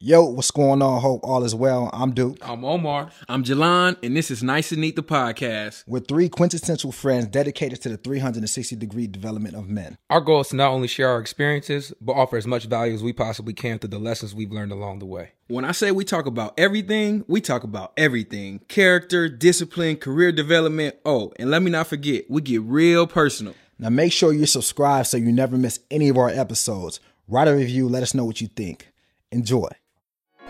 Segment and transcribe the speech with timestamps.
[0.00, 1.00] Yo, what's going on?
[1.00, 1.90] Hope all is well.
[1.92, 2.38] I'm Duke.
[2.40, 3.10] I'm Omar.
[3.28, 5.82] I'm Jalon, and this is Nice and Neat, the podcast.
[5.88, 9.98] We're three quintessential friends dedicated to the 360 degree development of men.
[10.08, 13.02] Our goal is to not only share our experiences, but offer as much value as
[13.02, 15.32] we possibly can through the lessons we've learned along the way.
[15.48, 20.94] When I say we talk about everything, we talk about everything character, discipline, career development.
[21.04, 23.54] Oh, and let me not forget, we get real personal.
[23.80, 27.00] Now make sure you're subscribed so you never miss any of our episodes.
[27.26, 28.92] Write a review, let us know what you think.
[29.32, 29.68] Enjoy.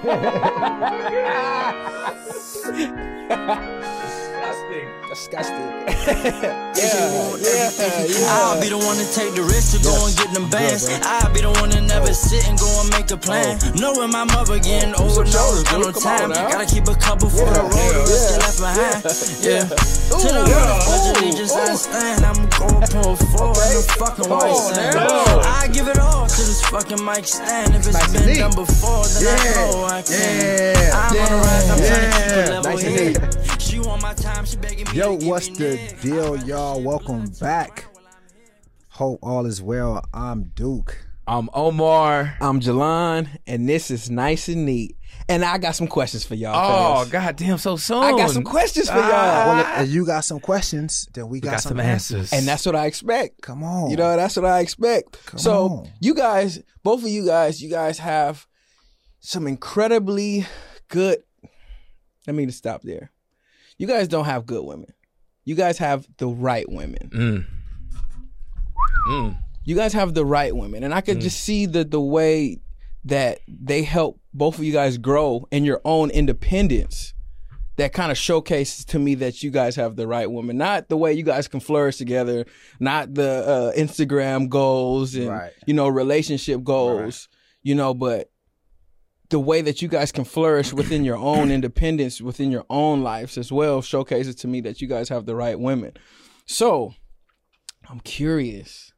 [0.00, 0.14] Ha
[3.36, 3.77] ha ha!
[5.18, 5.58] Disgusting.
[6.78, 6.94] yeah,
[7.42, 8.38] yeah, yeah.
[8.38, 10.86] I'll be the one to take the risk to go and get them bands.
[11.02, 13.58] I'll be the one to never sit and go and make a plan.
[13.74, 16.30] Knowing my mother getting older, no, got no time.
[16.30, 19.02] Gotta keep a couple for the road, the rest get left behind.
[19.42, 19.66] Yeah.
[20.22, 22.22] To the world, but you need just understand.
[22.22, 25.02] I'm going pull four in the fucking white sand.
[25.02, 27.74] I give it all to this fucking mic stand.
[27.74, 30.78] If it's been done before, then I know I can.
[30.94, 33.57] I'm on the rise, I'm trying to keep it level Nice and here.
[33.88, 36.78] She want my time, she begging me Yo, what's the deal, y'all?
[36.78, 37.86] Welcome back.
[38.90, 40.04] Hope all is well.
[40.12, 41.06] I'm Duke.
[41.26, 42.36] I'm Omar.
[42.38, 44.94] I'm Jalon, and this is Nice and Neat.
[45.30, 46.52] And I got some questions for y'all.
[46.54, 47.08] Oh, fellas.
[47.08, 48.02] goddamn, so soon.
[48.02, 49.04] I got some questions for y'all.
[49.06, 49.44] Ah.
[49.46, 52.18] Well, if you got some questions, then we got, We got some, some answers.
[52.18, 52.38] answers.
[52.38, 53.40] and that's what I expect.
[53.40, 53.90] Come on.
[53.90, 55.24] You know, that's what I expect.
[55.24, 55.90] Come so on.
[55.98, 58.46] you guys, both of you guys, you guys have
[59.20, 60.44] some incredibly
[60.88, 61.20] good.
[62.26, 63.12] Let me just stop there.
[63.78, 64.92] You guys don't have good women.
[65.44, 67.10] You guys have the right women.
[67.14, 67.46] Mm.
[69.08, 69.38] Mm.
[69.64, 72.60] You guys have the right women, and I could just see the the way
[73.04, 77.14] that they help both of you guys grow in your own independence.
[77.76, 80.96] That kind of showcases to me that you guys have the right woman, not the
[80.96, 82.44] way you guys can flourish together,
[82.80, 85.52] not the uh, Instagram goals and Right.
[85.66, 87.28] you know relationship goals,
[87.62, 88.30] you know, but
[89.30, 93.36] the way that you guys can flourish within your own independence, within your own lives
[93.38, 95.92] as well, showcases to me that you guys have the right women.
[96.46, 96.94] So,
[97.88, 98.92] I'm curious,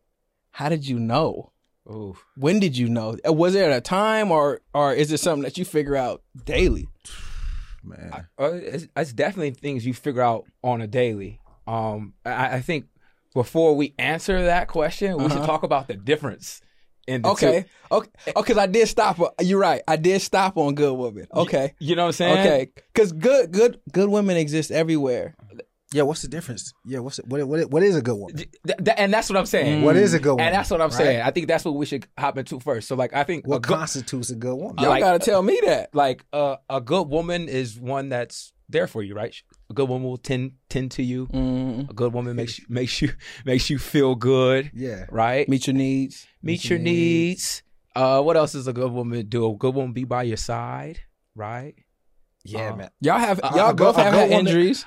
[0.53, 1.53] how did you know?
[1.89, 2.17] Ooh.
[2.37, 3.17] When did you know?
[3.27, 6.87] Uh, Was there a time, or or is it something that you figure out daily?
[7.83, 8.27] man.
[8.39, 11.41] Uh, it's, it's definitely things you figure out on a daily.
[11.67, 12.87] Um, I, I think
[13.35, 15.47] before we answer that question, we should Uh-huh.
[15.47, 16.61] talk about the difference
[17.07, 17.97] in the Okay, two.
[17.97, 19.21] okay, because I did stop.
[19.21, 19.83] uh, You're right.
[19.89, 21.27] I did stop on good women.
[21.35, 22.39] Okay, You know what I'm saying?
[22.39, 25.35] okay, because good, good, good women exist everywhere.
[25.93, 26.73] Yeah, what's the difference?
[26.87, 28.33] Yeah, what's it, what, what, what is a good one?
[28.33, 29.83] Th- th- and that's what I'm saying.
[29.83, 30.41] What is a good one?
[30.43, 30.97] And that's what I'm right?
[30.97, 31.23] saying.
[31.23, 32.87] I think that's what we should hop into first.
[32.87, 34.77] So, like, I think a What good, constitutes a good woman?
[34.79, 35.93] Y'all Like- gotta tell me that.
[35.93, 39.35] like uh, a good woman is one that's there for you, right?
[39.71, 41.29] A good woman will tend tend to you.
[41.29, 43.13] Mm, A good woman makes you makes you
[43.45, 45.07] makes you feel good, Yeah.
[45.11, 45.49] right?
[45.49, 46.27] meet your needs.
[46.43, 47.63] Meet your needs.
[47.95, 49.47] Uh, what else does a good woman do?
[49.51, 51.01] A good woman be by your side,
[51.35, 51.75] right?
[52.45, 52.91] Yeah, Uh, man.
[53.01, 54.87] Y'all have Uh, y'all a both have good had woman- injuries.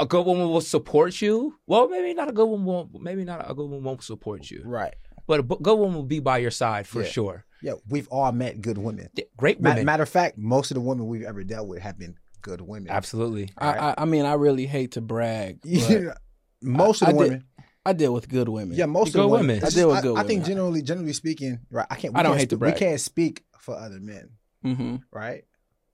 [0.00, 1.56] A good woman will support you.
[1.66, 3.02] Well, maybe not a good woman won't.
[3.02, 4.94] Maybe not a good woman won't support you, Right.
[5.26, 7.08] but a good woman will be by your side for Yeah.
[7.08, 7.44] sure.
[7.62, 9.08] Yeah, we've all met good women.
[9.36, 12.14] Great women, matter of fact, most of the women we've ever dealt with have been
[12.48, 12.90] good women.
[12.90, 13.50] absolutely.
[13.58, 15.60] I, I I mean, I really hate to brag.
[15.62, 16.14] but Yeah.
[16.62, 17.44] most of I- the I did- women.
[17.86, 18.76] I deal with good women.
[18.76, 19.46] Yeah, most Good of the women.
[19.56, 19.64] women.
[19.64, 21.86] I deal with I, good I think generally, generally speaking, right?
[21.88, 22.12] I can't.
[22.12, 24.28] We I don't can't hate to sp- We can't speak for other men,
[24.62, 25.44] hmm right?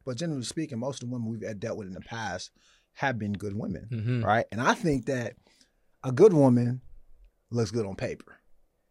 [0.05, 2.51] But generally speaking, most of the women we've dealt with in the past
[2.95, 4.25] have been good women, Mhm.
[4.25, 4.47] right?
[4.51, 5.35] And I think that
[6.03, 6.81] a good woman
[7.51, 8.33] looks good on paper.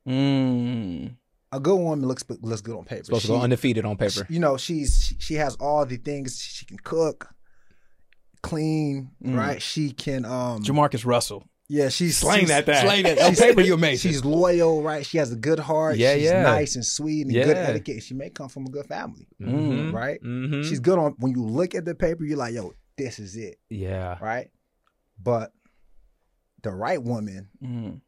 [0.07, 1.15] Mm.
[1.51, 3.04] A good woman looks looks good on paper.
[3.06, 4.25] Supposed to go undefeated on paper.
[4.30, 6.39] You know, she's she, she has all the things.
[6.42, 7.30] She can cook,
[8.43, 9.35] clean, Mm.
[9.37, 9.61] right?
[9.61, 11.43] She can um JaMarcus Russell.
[11.69, 12.85] Yeah, she's slaying she's- that thing.
[12.85, 13.19] Slang that.
[13.19, 14.11] On paper, you amazing.
[14.11, 15.03] She's loyal, right?
[15.05, 15.97] She has a good heart.
[15.97, 16.43] Yeah, she's yeah.
[16.43, 17.63] nice and sweet and good Yeah.
[17.63, 18.03] etiquette.
[18.03, 19.91] She may come from a good family, Mhm.
[19.93, 20.21] right?
[20.21, 20.65] Mhm.
[20.65, 23.57] She's good on when you look at the paper, you're like, yo, this is it,
[23.69, 24.17] yeah.
[24.21, 24.51] right?
[25.21, 25.53] But
[26.61, 28.01] the right woman, Mhm.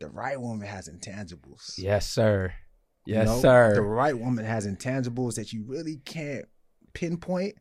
[0.00, 1.74] the right woman has intangibles.
[1.78, 2.52] Yes, sir.
[3.04, 3.40] You Yes, know?
[3.40, 3.74] sir.
[3.74, 6.46] The right woman has intangibles that you really can't
[6.94, 7.56] pinpoint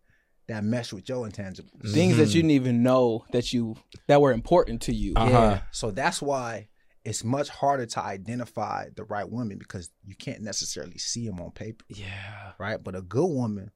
[0.48, 1.92] that mesh with your intangibles.
[1.94, 3.76] Things that you didn't even know that you
[4.08, 5.14] that were important to you.
[5.16, 5.30] Uh-huh.
[5.30, 5.60] Yeah.
[5.72, 6.68] So that's why
[7.04, 11.52] it's much harder to identify the right woman because you can't necessarily see them on
[11.52, 12.54] paper, yeah.
[12.58, 12.84] right?
[12.84, 13.70] But a good woman,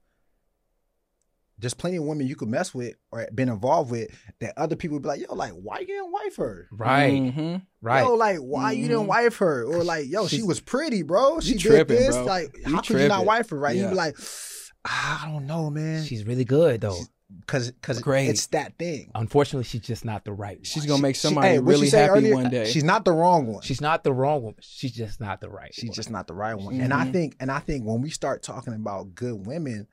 [1.59, 4.95] there's plenty of women you could mess with or been involved with that other people
[4.95, 6.67] would be like, yo, like, why you didn't wife her?
[6.71, 7.11] Right.
[7.21, 7.61] Mhm.
[7.81, 8.01] Right.
[8.03, 9.07] Yo, like, why you didn't Mhm.
[9.07, 9.63] wife her?
[9.65, 11.39] Or like, yo, she was pretty, bro.
[11.41, 12.15] She You did tripping, this.
[12.15, 12.25] bro.
[12.25, 13.75] Like, You how could you not wife her, right?
[13.75, 14.17] You'd be like,
[14.85, 16.03] I don't know, man.
[16.05, 16.99] She's really good though.
[17.45, 18.27] Cause, cause Great.
[18.29, 19.11] it's that thing.
[19.13, 20.65] Unfortunately, she's just not the right.
[20.65, 22.33] She's gonna make She- somebody hey, really happy earlier?
[22.33, 22.65] one day.
[22.71, 23.61] She's not the wrong one.
[23.61, 24.55] She's not the wrong one.
[24.61, 25.71] She's just not the right.
[25.71, 25.95] She's one.
[25.95, 26.81] just not the right one.
[26.81, 27.11] And I Mhm.
[27.13, 29.87] think, and I think when we start talking about good women,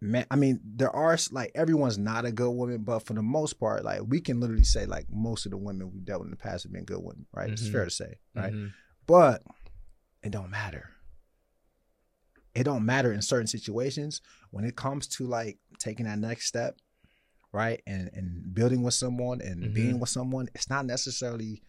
[0.00, 3.54] man, I mean, there are like everyone's not a good woman, but for the most
[3.60, 6.30] part, like we can literally say like most of the women we've dealt with in
[6.32, 7.50] the past have been good women, right?
[7.50, 7.72] It's Mhm.
[7.72, 8.52] fair to say, right?
[8.52, 8.72] Mhm.
[9.06, 9.44] But
[10.24, 10.90] it don't matter.
[12.58, 14.20] It don't matter in certain situations
[14.50, 16.76] when it comes to like taking that next step,
[17.52, 17.80] right?
[17.86, 19.74] And and building with someone and Mhm.
[19.74, 20.48] being with someone.
[20.54, 21.62] It's not necessarily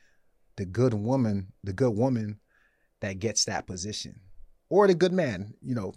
[0.57, 2.39] the good woman, the good woman
[3.01, 4.19] that gets that position,
[4.69, 5.53] or the good man.
[5.62, 5.94] You know,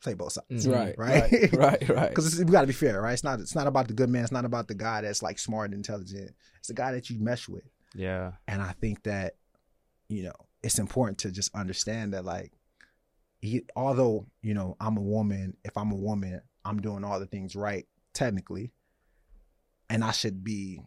[0.00, 0.72] play both sides, Mhm.
[0.72, 1.32] right, right?
[1.32, 2.08] right, right, right.
[2.08, 3.12] Because we got to be fair, right?
[3.12, 4.22] It's not it's not about the good man.
[4.22, 6.34] It's not about the guy that's like smart and intelligent.
[6.60, 7.68] It's the guy that you mesh with.
[7.94, 8.32] Yeah.
[8.46, 9.36] And I think that,
[10.08, 12.52] you know, it's important to just understand that, like,
[13.40, 17.26] he, although, you know, I'm a woman, if I'm a woman, I'm doing all the
[17.26, 18.72] things right, technically,
[19.88, 20.80] and I should be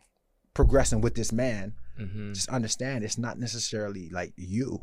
[0.54, 1.74] progressing with this man.
[2.00, 2.34] Mm-hmm.
[2.34, 4.82] Just understand it's not necessarily like you.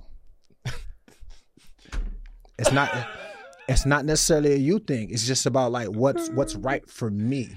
[2.58, 2.90] it's not.
[3.68, 5.10] It's not necessarily a you thing.
[5.10, 7.50] It's just about like what's what's right for me,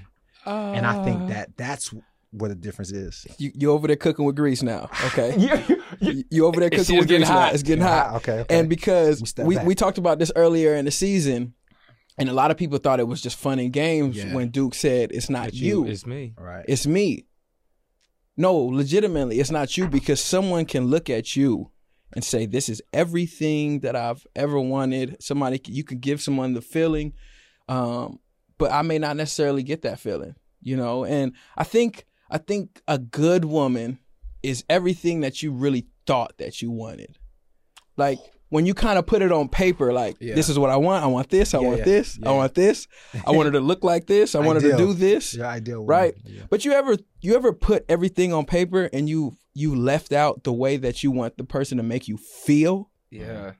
[0.44, 1.94] and I think that that's
[2.32, 3.26] where the difference is.
[3.38, 4.88] you you over there cooking with grease now.
[5.06, 5.34] Okay,
[6.00, 7.40] you, you, you over there cooking with getting grease now.
[7.40, 7.54] hot.
[7.54, 8.16] It's getting hot.
[8.16, 8.58] Okay, okay.
[8.58, 9.66] And because We we, back.
[9.66, 11.54] we talked about this earlier in the season,
[12.18, 14.34] and a lot of people thought it was just fun and games Yeah.
[14.34, 16.34] when Duke said it's not It's you, It's me.
[16.38, 16.64] right.
[16.68, 17.26] it's me.
[18.36, 21.70] No, legitimately, it's not you because someone can look at you
[22.14, 26.62] and say, "This is everything that I've ever wanted." Somebody, you can give someone the
[26.62, 27.12] feeling,
[27.68, 28.20] um,
[28.58, 31.04] but I may not necessarily get that feeling, you know.
[31.04, 33.98] And I think, I think a good woman
[34.42, 37.18] is everything that you really thought that you wanted.
[37.96, 38.18] Like
[38.48, 40.34] when you kind of put it on paper, like Yeah.
[40.34, 41.04] this is what I want.
[41.04, 41.54] I want this.
[41.54, 42.18] I Yeah, want yeah, this.
[42.24, 42.88] I want this.
[43.26, 44.34] I want her to look like this.
[44.34, 45.34] I want her to do this.
[45.34, 45.88] Your ideal woman.
[45.88, 46.14] Right.
[46.24, 46.42] Yeah.
[46.50, 50.52] But you ever you ever put everything on paper and you you left out the
[50.52, 53.52] way that you want the person to make you feel Yeah.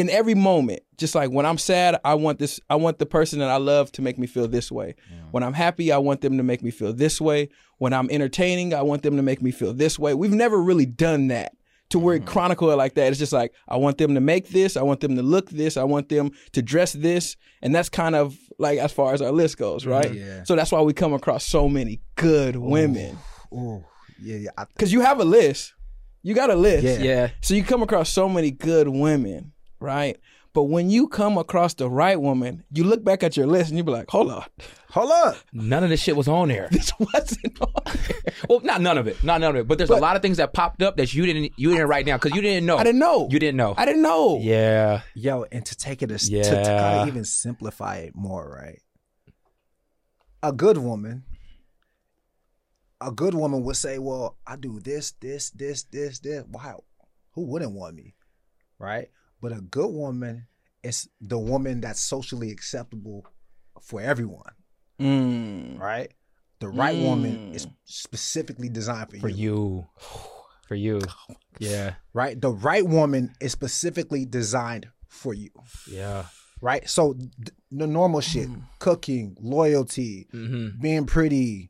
[0.00, 0.80] In every moment.
[0.96, 3.92] Just like when I'm sad, I want this I want the person that I love
[3.92, 4.96] to make me feel this way.
[5.30, 7.48] When I'm happy, I want them to make me feel this way.
[7.78, 10.14] When I'm entertaining, I want them to make me feel this way.
[10.14, 11.52] We've never really done that.
[11.90, 12.28] To where it mm-hmm.
[12.28, 13.08] chronicle it like that.
[13.08, 15.76] It's just like I want them to make this, I want them to look this,
[15.76, 19.32] I want them to dress this, and that's kind of like as far as our
[19.32, 20.06] list goes, right?
[20.06, 20.28] Mm-hmm.
[20.28, 20.44] Yeah.
[20.44, 23.18] So that's why we come across so many good women.
[23.52, 23.84] Ooh,
[24.22, 24.50] yeah, yeah.
[24.56, 25.74] I, Cause you have a list.
[26.22, 26.84] You got a list.
[26.84, 26.98] Yeah.
[26.98, 27.30] Yeah.
[27.40, 30.16] So you come across so many good women, right?
[30.52, 33.78] But when you come across the right woman, you look back at your list and
[33.78, 34.44] you be like, hold on,
[34.88, 35.36] hold up.
[35.52, 36.68] None of this shit was on there.
[36.72, 38.34] this wasn't on there.
[38.48, 39.22] well, not none of it.
[39.22, 39.68] Not none of it.
[39.68, 42.04] But there's a lot of things that popped up that you didn't you didn't write
[42.04, 42.78] down because you didn't know.
[42.78, 43.28] I didn't know.
[43.30, 43.74] You didn't know.
[43.76, 44.40] I didn't know.
[44.42, 45.02] Yeah.
[45.14, 46.64] Yo, and to take it a, to, to Yeah.
[46.64, 48.80] kind of even simplify it more, right?
[50.42, 51.22] A good woman,
[53.00, 56.44] a good woman would say, "Well, I do this, this, this, this, this.
[56.48, 56.82] Wow,
[57.34, 58.14] who wouldn't want me,
[58.78, 59.10] right?"
[59.40, 60.46] But a good woman
[60.82, 63.26] is the woman that's socially acceptable
[63.80, 64.52] for everyone,
[65.00, 65.78] Mm.
[65.78, 66.12] right?
[66.60, 67.54] The right woman Mm.
[67.54, 69.28] is specifically designed for, you.
[69.28, 69.86] For you.
[70.68, 71.00] For you.
[71.58, 71.94] Yeah.
[72.14, 72.40] right?
[72.40, 75.50] The right woman is specifically designed for you.
[75.90, 76.26] Yeah.
[76.62, 76.88] right?
[76.88, 77.30] So th-
[77.72, 80.80] the normal shit, cooking, loyalty, Mm-hmm.
[80.80, 81.69] being pretty,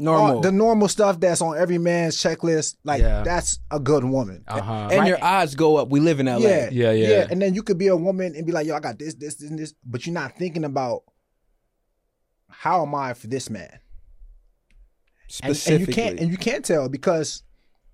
[0.00, 0.36] Normal.
[0.36, 3.22] all the normal stuff that's on every man's checklist, like Yeah.
[3.22, 4.44] that's a good woman.
[4.48, 4.88] Uh huh.
[4.90, 5.08] and right.
[5.08, 5.88] your odds go up.
[5.90, 6.38] We live in LA.
[6.38, 7.08] Yeah, Yeah, yeah.
[7.08, 7.26] yeah.
[7.30, 9.36] And then you could be a woman and be like, "Yo, I got this, this,
[9.36, 11.02] this, and this," but you're not thinking about
[12.48, 13.78] how am I for this man,
[15.42, 17.42] and, and you can't and you can't tell because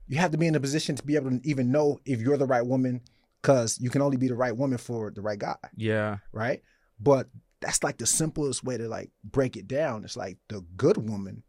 [0.09, 2.37] you have to be in a position to be able to even know if you're
[2.39, 3.01] the right woman,
[3.43, 5.57] because you can only be the right woman for the right guy.
[5.77, 6.19] Yeah.
[6.33, 6.63] right?
[7.01, 7.29] But
[7.61, 10.05] that's like the simplest way to like break it down.
[10.05, 11.43] It's like the good woman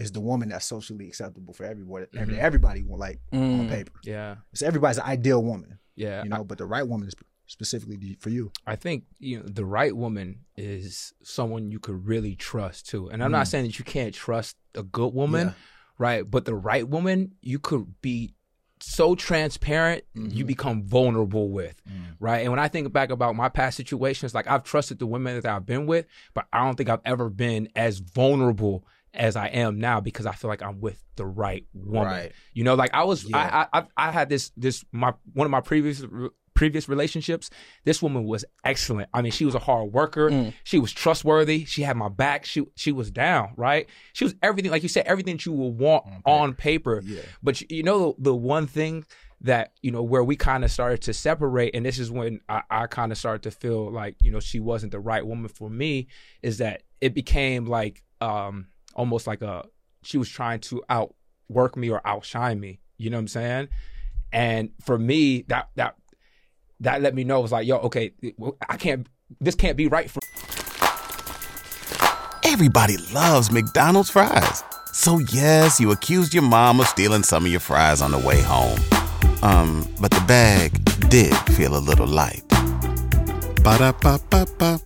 [0.00, 2.06] is the woman that's socially acceptable for everybody.
[2.14, 2.38] Mhm.
[2.38, 3.68] Everybody will like on Mm.
[3.68, 3.92] paper.
[4.04, 6.22] Yeah, It's everybody's ideal woman, yeah.
[6.22, 6.42] you know.
[6.44, 7.14] but the right woman is
[7.46, 8.50] specifically for you.
[8.66, 13.08] I think you know the right woman is someone you could really trust too.
[13.10, 13.50] And I'm not Mm.
[13.50, 15.54] saying that you can't trust a good woman, Yeah.
[15.98, 16.30] right?
[16.30, 18.34] But the right woman, you could be
[18.82, 20.46] so transparent, you Mhm.
[20.46, 22.16] become vulnerable with, Mm.
[22.18, 22.38] right?
[22.38, 25.44] And when I think back about my past situations, like I've trusted the women that
[25.54, 29.78] I've been with, but I don't think I've ever been as vulnerable as I am
[29.78, 32.04] now because I feel like I'm with the right woman.
[32.04, 32.32] Right.
[32.54, 33.66] You know, like I was, Yeah.
[33.72, 36.02] I, I, I, had this, this my one of my previous
[36.60, 37.48] previous relationships.
[37.84, 39.08] This woman was excellent.
[39.14, 40.30] I mean, she was a hard worker.
[40.30, 40.52] Mm.
[40.62, 41.64] She was trustworthy.
[41.64, 42.44] She had my back.
[42.44, 43.54] She she was down.
[43.56, 43.88] Right.
[44.12, 47.02] She was everything, like you said, everything that you would want on paper.
[47.04, 47.22] Yeah.
[47.42, 49.06] But you, you know, the, the one thing
[49.42, 52.62] that you know where we kind of started to separate, and this is when I,
[52.70, 55.70] I kind of started to feel like you know she wasn't the right woman for
[55.70, 56.08] me,
[56.42, 59.64] is that it became like um almost like a
[60.02, 62.80] she was trying to outwork me or outshine me.
[62.96, 63.68] You know what I'm saying?
[64.32, 65.96] And for me, that that
[66.80, 68.12] that let me know it was like, yo, okay,
[68.68, 69.06] I can't.
[69.40, 70.20] This can't be right for
[72.44, 74.64] Everybody loves McDonald's fries.
[74.92, 78.42] So yes, you accused your mom of stealing some of your fries on the way
[78.42, 78.78] home.
[79.42, 80.72] Um, but the bag
[81.08, 82.42] did feel a little light.
[83.62, 84.80] Ba-da-ba-ba-ba.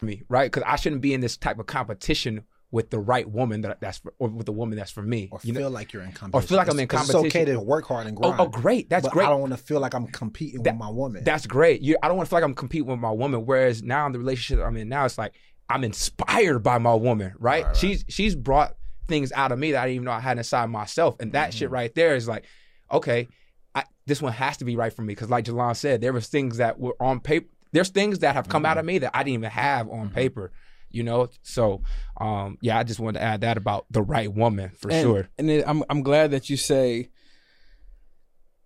[0.00, 0.50] me, right?
[0.50, 3.98] Because I shouldn't be in this type of competition with the right woman that that's
[3.98, 5.28] for, or with the woman that's for me.
[5.32, 5.68] Or you feel know?
[5.70, 6.44] like you're in competition.
[6.44, 8.40] Or feel like I'm in It's- It's okay to work hard and Oh, grind.
[8.40, 9.26] oh, great, that's great.
[9.26, 11.24] I don't want to feel like I'm competing That- with my woman.
[11.24, 11.80] That's great.
[11.82, 13.44] You, I don't want to feel like I'm competing with my woman.
[13.44, 15.34] Whereas now in the relationship I'm in now, it's like
[15.68, 17.62] I'm inspired by my woman, right?
[17.62, 17.76] Right, right.
[17.76, 18.76] She's she's brought
[19.08, 21.50] things out of me that I didn't even know I had inside myself, and that
[21.50, 21.58] Mm-hmm.
[21.58, 22.44] shit right there is like,
[22.92, 23.26] okay,
[23.74, 26.28] I, this one has to be right for me because, like Jalon said, there was
[26.28, 27.46] things that were on paper.
[27.72, 28.70] There's things that have come Mm-hmm.
[28.70, 30.52] out of me that I didn't even have on paper.
[30.90, 31.82] You know, so
[32.20, 35.28] um, yeah, I just wanted to add that about the right woman for and, sure.
[35.38, 37.10] And it, I'm I'm glad that you say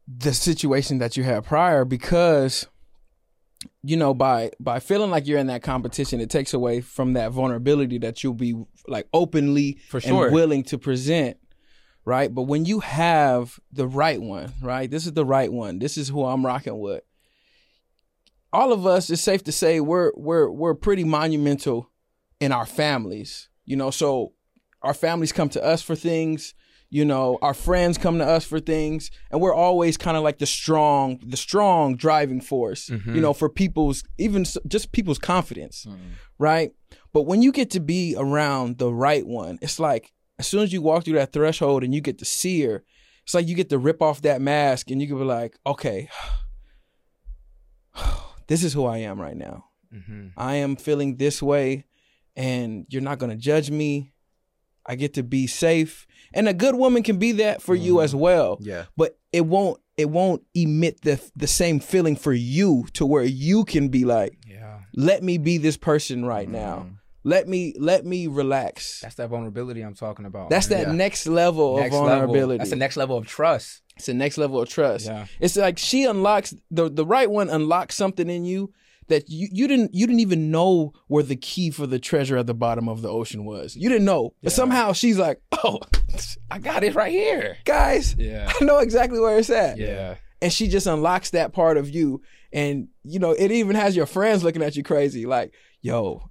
[0.07, 2.67] the situation that you had prior because
[3.83, 7.31] you know by by feeling like you're in that competition it takes away from that
[7.31, 8.55] vulnerability that you'll be
[8.87, 10.27] like openly For sure.
[10.27, 11.39] and willing to present
[12.07, 12.35] right?
[12.35, 14.91] But when you have the right one right?
[14.91, 15.79] This is the right one.
[15.79, 17.03] This is who I'm rocking with.
[18.53, 21.91] All of us it's safe to say we're we're we're pretty monumental
[22.45, 23.31] in our families
[23.71, 24.33] you know so
[24.83, 26.55] our families come to us for things
[26.91, 30.39] you know our friends come to us for things and we're always kind of like
[30.39, 33.15] the strong the strong driving force Mhm.
[33.15, 35.87] you know for people's even just people's confidence
[36.39, 36.71] right
[37.15, 40.73] but when you get to be around the right one it's like as soon as
[40.73, 42.85] you walk through that threshold and you get to see her
[43.25, 46.09] it's like you get to rip off that mask and you can be like okay
[48.49, 50.27] this is who i am right now Mm-hmm.
[50.37, 51.85] I am feeling this way
[52.37, 54.13] and you're not going to judge me.
[54.87, 56.07] I get to be safe.
[56.35, 58.21] And a good woman can be that for you as mm-hmm.
[58.21, 58.59] well.
[58.61, 58.85] yeah.
[58.97, 63.65] But it won't it won't emit the the same feeling for you to where you
[63.65, 66.57] can be like, Yeah, let me be this person right mm-hmm.
[66.57, 66.87] now.
[67.23, 69.01] Let me let me relax.
[69.01, 70.51] that's that vulnerability I'm talking about.
[70.51, 70.81] That's man.
[70.81, 70.95] that Yeah.
[70.95, 72.09] next level Next of level.
[72.09, 72.59] vulnerability.
[72.59, 73.83] That's the next level of trust.
[73.97, 75.07] It's the next level of trust.
[75.07, 75.27] Yeah.
[75.41, 78.73] It's like she unlocks the the right one unlocks something in you
[79.09, 82.47] that you, you didn't you didn't even know where the key for the treasure at
[82.47, 83.77] the bottom of the ocean was.
[83.77, 84.35] You didn't know.
[84.43, 85.81] But somehow she's like, "Oh,
[86.51, 87.59] I got it right here.
[87.65, 88.51] guys, Yeah.
[88.61, 90.17] I know exactly where it's at." Yeah.
[90.43, 92.21] And she just unlocks that part of you
[92.53, 96.29] and you know, it even has your friends looking at you crazy like, "Yo,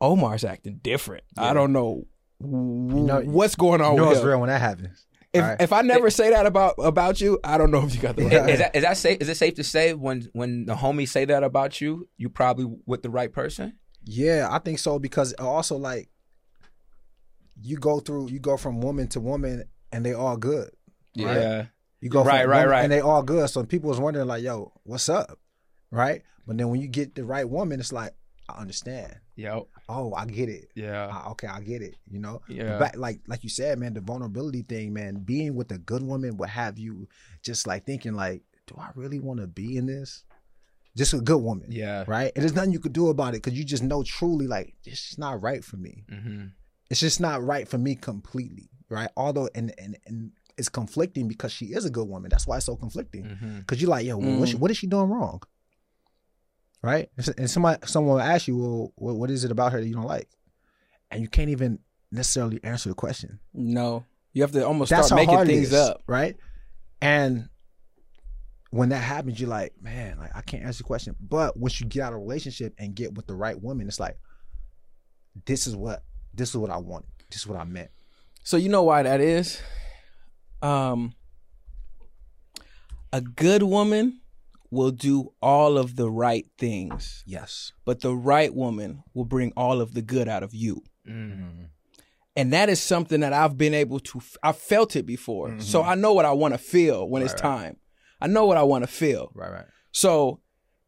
[0.00, 1.24] Omar's acting different.
[1.36, 2.04] I don't know,
[2.40, 5.06] w- know- what's going on You know with it's real when that happens.
[5.38, 5.60] If, Alright.
[5.62, 8.24] if I never say that about about you, I don't know if you got the
[8.24, 8.32] right.
[8.32, 9.18] Is, is that is that safe?
[9.20, 12.66] Is it safe to say when when the homies say that about you, you probably
[12.86, 13.78] with the right person?
[14.04, 16.08] Yeah, I think so because also like
[17.60, 20.70] you go through you go from woman to woman and they all good.
[21.14, 21.66] Yeah.
[22.00, 22.82] You go from Right, right, woman right.
[22.84, 23.50] and they all good.
[23.50, 25.38] So people was wondering like, yo, what's up?
[25.90, 26.22] Right?
[26.46, 28.12] But then when you get the right woman, it's like,
[28.48, 29.16] I understand.
[29.38, 29.62] Yep.
[29.88, 30.68] Oh, I get it.
[30.74, 31.08] Yeah.
[31.10, 31.94] Ah, okay, I get it.
[32.10, 32.78] You know, Yeah.
[32.78, 36.36] But like like you said, man, the vulnerability thing, man, being with a good woman
[36.38, 37.08] would have you
[37.42, 40.24] just like thinking like, do I really want to be in this?
[40.96, 42.02] Just a good woman, Yeah.
[42.08, 42.32] right?
[42.34, 45.12] And there's nothing you could do about it because you just know truly like this
[45.12, 46.04] is not right for me.
[46.10, 46.46] Mm-hmm.
[46.90, 49.08] It's just not right for me completely, right?
[49.16, 52.28] Although and and and it's conflicting because she is a good woman.
[52.30, 53.22] That's why it's so conflicting.
[53.24, 53.58] Mm-hmm.
[53.60, 55.40] Because you're like, yo, well, what, she, what is she doing wrong?
[56.82, 57.10] Right?
[57.36, 59.94] And somebody, someone will ask you, well, what, what is it about her that you
[59.94, 60.28] don't like?
[61.10, 61.80] And you can't even
[62.12, 63.40] necessarily answer the question.
[63.52, 66.02] No, you have to almost That's start making things is, up.
[66.06, 66.36] right?
[67.00, 67.48] And
[68.70, 71.16] when that happens, you're like, man, like I can't answer the question.
[71.20, 74.00] But once you get out of a relationship and get with the right woman, it's
[74.00, 74.18] like,
[75.46, 76.02] this is what
[76.34, 77.10] this is what I wanted.
[77.30, 77.90] This is what I meant.
[78.42, 79.60] So you know why that is?
[80.62, 81.14] Um
[83.12, 84.20] a good woman
[84.70, 87.72] will do all of the right things, Yes.
[87.84, 90.82] but the right woman will bring all of the good out of you.
[91.08, 91.64] Mm-hmm.
[92.36, 95.58] And that is something that I've been able to I've felt it before.
[95.60, 97.46] So I know what I want to feel when it's Mm-hmm.
[97.46, 97.64] Right, right.
[97.64, 97.76] time.
[98.20, 99.32] I know what I want to feel.
[99.34, 99.64] Right, right.
[99.90, 100.40] So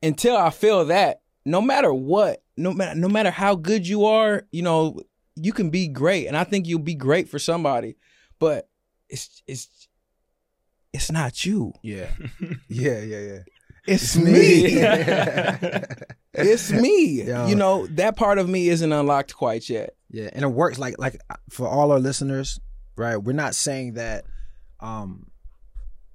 [0.03, 4.47] until I feel that, no matter what, no matter no matter how good you are,
[4.53, 5.01] you know,
[5.37, 7.97] you can be great, and I think you'll be great for somebody,
[8.39, 8.69] but
[9.09, 9.89] it's it's
[10.93, 11.73] it's not you.
[11.83, 12.11] Yeah.
[12.69, 13.39] yeah, yeah, yeah.
[13.87, 14.67] It's me.
[16.35, 17.23] it's me.
[17.23, 17.47] Yeah.
[17.49, 19.95] You know that part of me isn't unlocked quite yet.
[20.11, 21.21] Yeah, and it works like like
[21.51, 22.61] for all our listeners,
[22.97, 23.17] right?
[23.17, 24.25] We're not saying that
[24.81, 25.31] um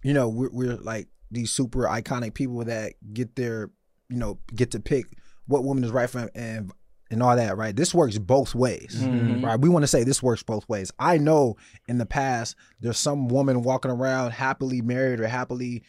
[0.03, 3.71] you know, we're we're like these super iconic people that get their,
[4.09, 5.05] you know, get to pick
[5.47, 6.71] what woman is right for them and
[7.11, 7.75] and all that, right?
[7.75, 8.97] This works both ways.
[9.01, 9.43] Mhm.
[9.43, 9.59] Right?
[9.59, 10.91] We want to say this works both ways.
[10.99, 11.55] I know
[11.87, 15.83] in the past there's some woman walking around happily married or happily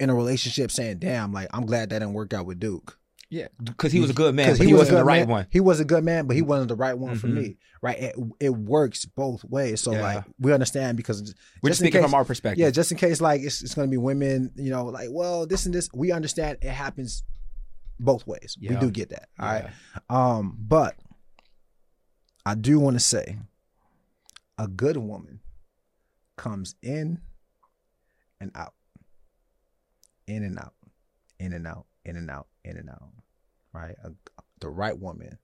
[0.00, 2.98] in a relationship saying, "Damn, like I'm glad that didn't work out with Duke."
[3.30, 5.28] Yeah, because he was a good man, he, was a wasn't the right man.
[5.28, 5.46] one.
[5.50, 7.34] He was a good man, but he wasn't the right one for Mhm.
[7.34, 7.56] me.
[7.82, 7.98] Right?
[7.98, 9.82] It, it works both ways.
[9.82, 10.00] So Yeah.
[10.02, 12.58] like we understand because We're just speaking case- from our perspective.
[12.58, 15.66] yeah, just in case like it's it's gonna be women, you know, like well this
[15.66, 15.90] and this.
[15.92, 17.22] We understand it happens
[18.00, 18.56] both ways.
[18.60, 19.28] We do get that.
[19.38, 19.64] All right.
[19.64, 20.00] Yeah.
[20.08, 20.96] Um, but
[22.46, 23.38] I do want to say
[24.56, 25.40] a good woman
[26.36, 27.20] comes in
[28.40, 28.72] and out.
[30.28, 30.74] In and out.
[31.40, 31.86] In and out.
[32.04, 32.46] In and out.
[32.64, 33.02] In and out.
[33.72, 33.96] Right?
[34.04, 34.10] A,
[34.60, 35.38] the right woman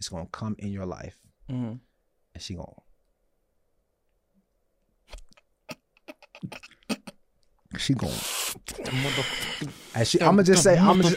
[0.00, 1.16] is gonna come in your life
[1.50, 1.78] Mhm.
[2.34, 2.72] and she gonna
[7.78, 8.12] she gonna
[9.96, 11.16] and she, I'm gonna just say I'm just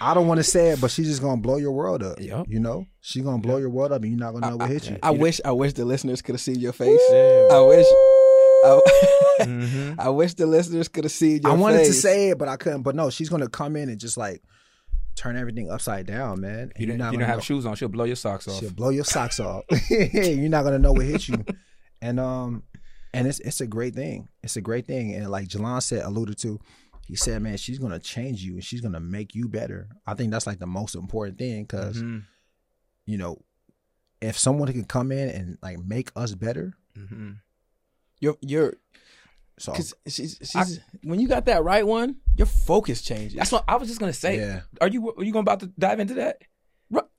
[0.00, 2.18] I don't want to say it, but she's just gonna blow your world up.
[2.20, 2.46] Yep.
[2.48, 4.88] You know, she gonna blow your world up, and you're not gonna know what hit
[4.88, 4.98] you.
[5.02, 6.98] I wish I wish the listeners could have seen your face.
[7.10, 7.86] I wish
[8.68, 8.80] I,
[9.44, 9.98] Mhm.
[9.98, 12.56] I wish the listeners could have seen your I wanted to say it, but I
[12.56, 12.82] couldn't.
[12.82, 14.42] But no, she's gonna come in and just like
[15.14, 16.72] turn everything upside down, man.
[16.76, 17.74] You you're don't, you don't have know- shoes on.
[17.76, 18.60] She'll blow your socks off.
[18.60, 19.64] She'll blow your socks off.
[19.90, 21.44] you're not gonna know what hit you,
[22.02, 22.62] and um,
[23.14, 24.28] and it's it's a great thing.
[24.42, 26.58] It's a great thing, and like Jalon said, alluded to,
[27.06, 29.88] he said, man, she's gonna change you and she's gonna make you better.
[30.06, 32.24] I think that's like the most important thing because Mhm.
[33.06, 33.38] you know,
[34.20, 37.36] if someone can come in and like make us better, Mhm.
[38.20, 38.74] You're you're
[39.58, 43.34] so because she's, she's when you got that right one, your focus changes.
[43.34, 44.38] That's what I was just gonna say.
[44.38, 46.42] yeah, Are you are you going about to dive into that?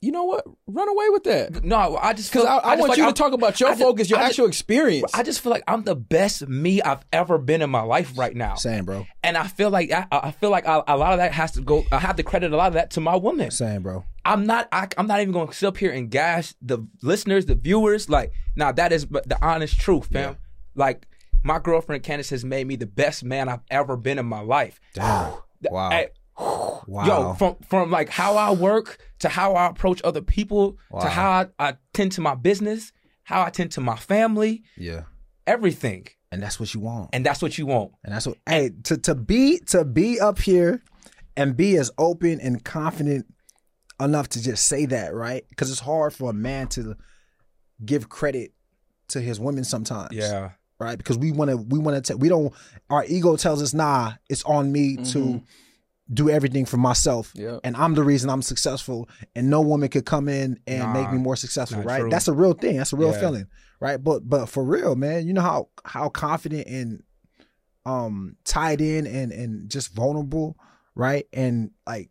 [0.01, 0.45] You know what?
[0.65, 1.63] Run away with that.
[1.63, 3.59] No, I just Because feel I, I, just want like you I'm- to talk about
[3.59, 5.12] your just- focus, your I just- actual experience.
[5.13, 8.35] I just feel like I'm the best me I've ever been in my life right
[8.35, 11.19] now, same, bro, and I feel like I, I feel like I, a lot of
[11.19, 11.83] that has to go.
[11.91, 13.51] I have to credit a lot of that to my woman.
[13.51, 14.05] same, bro.
[14.25, 14.69] I'm not.
[14.71, 18.09] I, I'm not even going to sit up here and gash the listeners, the viewers.
[18.09, 20.38] Like, now that is the honest truth, fam.
[20.75, 21.08] Like,
[21.43, 24.79] my girlfriend Candace has made me the best man I've ever been in my life.
[24.93, 25.34] Damn,
[25.69, 30.21] wow, Hey, wow, Yo, from from like how I work to how I approach other
[30.21, 31.01] people Wow.
[31.01, 32.91] to how I, I tend to my business,
[33.23, 35.03] how I tend to my family, yeah,
[35.47, 37.10] everything, and that's what you want.
[37.13, 37.93] and that's what you want.
[38.03, 40.82] And that's what hey to to be to be up here
[41.38, 43.25] and be as open and confident
[44.01, 45.45] enough to just say that, right?
[45.49, 46.95] Because it's hard for a man to
[47.86, 48.51] give credit
[49.10, 50.10] to his women sometimes.
[50.12, 50.97] Yeah, Right?
[50.97, 52.53] Because we wanna we wanna te- we don't
[52.89, 55.41] our ego tells us, nah, it's on me to
[56.11, 57.31] do everything for myself.
[57.35, 57.59] Yeah.
[57.63, 61.17] And I'm the reason I'm successful and no woman could come in and make me
[61.19, 61.99] more successful, right?
[62.01, 62.09] true.
[62.09, 62.77] That's a real thing.
[62.77, 63.19] That's a real Yeah.
[63.19, 63.47] feeling.
[63.79, 64.03] Right.
[64.03, 67.03] But but for real, man, you know how how confident and
[67.85, 70.57] um tied in and and just vulnerable,
[70.95, 71.25] right?
[71.33, 72.09] And like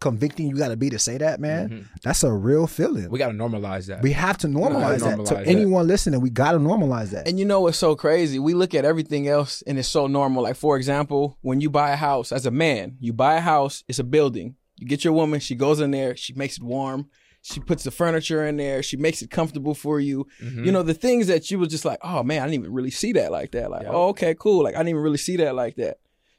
[0.00, 1.68] convicting you gotta be to say that, man.
[1.68, 1.84] Mhm.
[2.04, 3.10] That's a real feeling.
[3.10, 4.02] we got to normalize that.
[4.02, 5.18] We have to normalize that.
[5.18, 5.46] normalize to that.
[5.48, 7.26] anyone listening, we gotta normalize that.
[7.26, 8.38] And you know what's so crazy?
[8.38, 10.42] We look at everything else and it's so normal.
[10.44, 13.82] Like for example, when you buy a house as a man, you buy a house,
[13.88, 14.54] it's a building.
[14.76, 17.08] You get your woman, she goes in there, she makes it warm,
[17.42, 20.26] she puts the furniture in there, she makes it comfortable for you.
[20.40, 20.64] Mhm.
[20.66, 22.90] You know, the things that you was just like, oh man, I didn't even really
[22.92, 23.70] see that like that.
[23.70, 23.90] Like, Yep.
[23.92, 24.62] oh, okay, cool.
[24.62, 25.98] Like I didn't even really see that like that.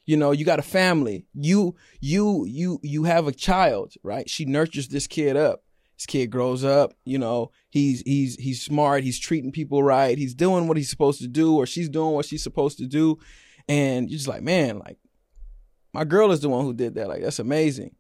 [0.10, 1.28] You know, you got a family.
[1.36, 4.28] You you you you have a child, right?
[4.28, 5.62] She nurtures this kid up.
[5.98, 10.34] This kid grows up, you know, he's he's he's smart, he's treating people right, he's
[10.34, 13.20] doing what he's supposed to do, or she's doing what she's supposed to do.
[13.68, 14.98] And you're just like, man, like
[15.94, 17.08] my girl is the one who did that.
[17.08, 17.94] Like, that's amazing.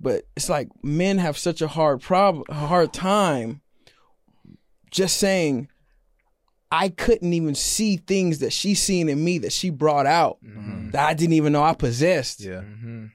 [0.00, 3.60] But it's like men have such a hard problem a hard time
[4.90, 5.68] just saying,
[6.76, 10.90] I couldn't even see things that she seen in me that she brought out Mm-hmm.
[10.90, 12.40] that I didn't even know I possessed.
[12.40, 12.62] Yeah.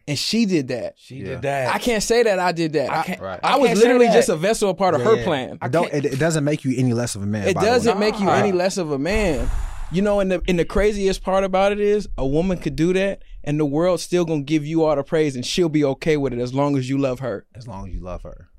[0.08, 0.96] And she did that.
[0.98, 1.26] She Yeah.
[1.26, 1.76] did that.
[1.76, 2.90] I can't say that I did that.
[2.92, 3.40] I, can't- Right.
[3.44, 5.58] I I was can't literally just a vessel, a part of her plan.
[5.62, 7.48] I Don't, it, it doesn't make you any less of a man.
[7.48, 7.72] It by the way.
[7.74, 9.50] doesn't make you any less of a man.
[9.92, 12.94] You know, and the and the craziest part about it is a woman could do
[12.94, 16.16] that and the world's still gonna give you all the praise and she'll be okay
[16.16, 17.46] with it as long as you love her.
[17.56, 18.50] as long as you love her,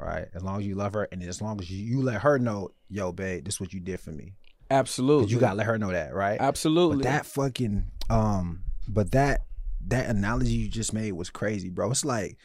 [0.00, 0.26] right?
[0.34, 2.70] As long as you love her, and as long as you, you let her know,
[2.88, 4.34] yo, babe, this is what you did for me.
[4.72, 5.32] Absolutely.
[5.32, 6.40] you gotta let her know that, right?
[6.40, 6.98] Absolutely.
[6.98, 9.42] But that fucking um, but that
[9.86, 11.90] that analogy you just made was crazy, bro.
[11.90, 12.36] It's like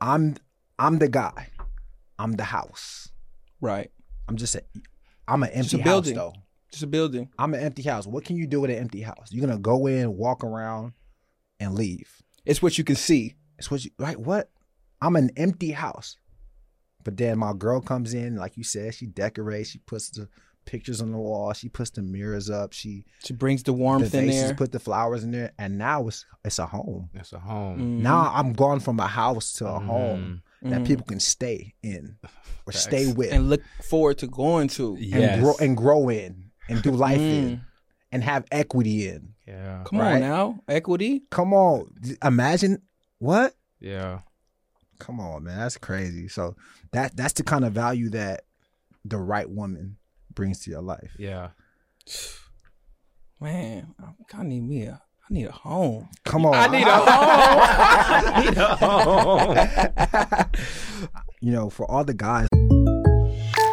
[0.00, 0.36] I'm
[0.78, 1.50] I'm the guy,
[2.18, 3.08] I'm the house.
[3.60, 3.90] right.
[4.28, 4.62] I'm just a,
[5.28, 6.16] I'm an empty a building.
[6.16, 6.40] house though.
[6.72, 7.28] Just a building.
[7.38, 8.06] I'm an empty house.
[8.06, 9.28] What can you do with an empty house?
[9.30, 10.92] You're gonna go in, walk around,
[11.60, 12.22] and leave.
[12.44, 13.36] It's what you can see.
[13.58, 14.18] It's what you right.
[14.18, 14.50] What?
[15.00, 16.16] I'm an empty house.
[17.04, 20.28] But then my girl comes in, like you said, she decorates, she puts the
[20.66, 24.14] pictures on the wall, she puts the mirrors up, she She brings the the warmth
[24.14, 24.54] in there.
[24.54, 27.08] put the flowers in there, and now it's it's a home.
[27.14, 27.78] It's a home.
[27.78, 28.02] Mhm.
[28.02, 29.86] Now I'm gone from a house to a Mm-hmm.
[29.86, 30.86] home that Mhm.
[30.86, 32.16] people can stay in
[32.66, 34.96] or stay with and look forward to going to.
[35.12, 37.60] and grow and grow in and do life in Mm.
[38.12, 39.34] and have equity in.
[39.46, 39.84] Yeah.
[39.86, 40.14] Come Right.
[40.14, 41.22] on now, equity.
[41.30, 42.82] Come on, imagine
[43.18, 43.54] what?
[43.80, 44.20] Yeah.
[44.98, 46.26] Come on, man, that's crazy.
[46.28, 46.56] So
[46.92, 48.42] that that's the kind of value that
[49.04, 49.98] the right woman
[50.36, 51.10] brings to your life.
[51.18, 51.48] Yeah.
[53.40, 55.02] Man, I kind of need me a.
[55.28, 56.08] I need a home.
[56.24, 57.08] Come on, I need a home.
[58.28, 59.56] I need a home.
[61.40, 62.46] you know, for all the guys,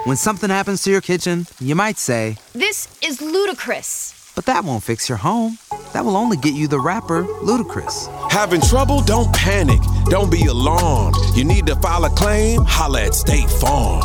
[0.05, 4.31] When something happens to your kitchen, you might say, This is ludicrous.
[4.35, 5.59] but that won't fix your home.
[5.93, 8.07] That will only get you the rapper, Ludacris.
[8.31, 9.01] Having trouble?
[9.03, 9.79] Don't panic.
[10.05, 11.15] Don't be alarmed.
[11.35, 12.63] You need to file a claim?
[12.65, 14.01] Holla at State Farm.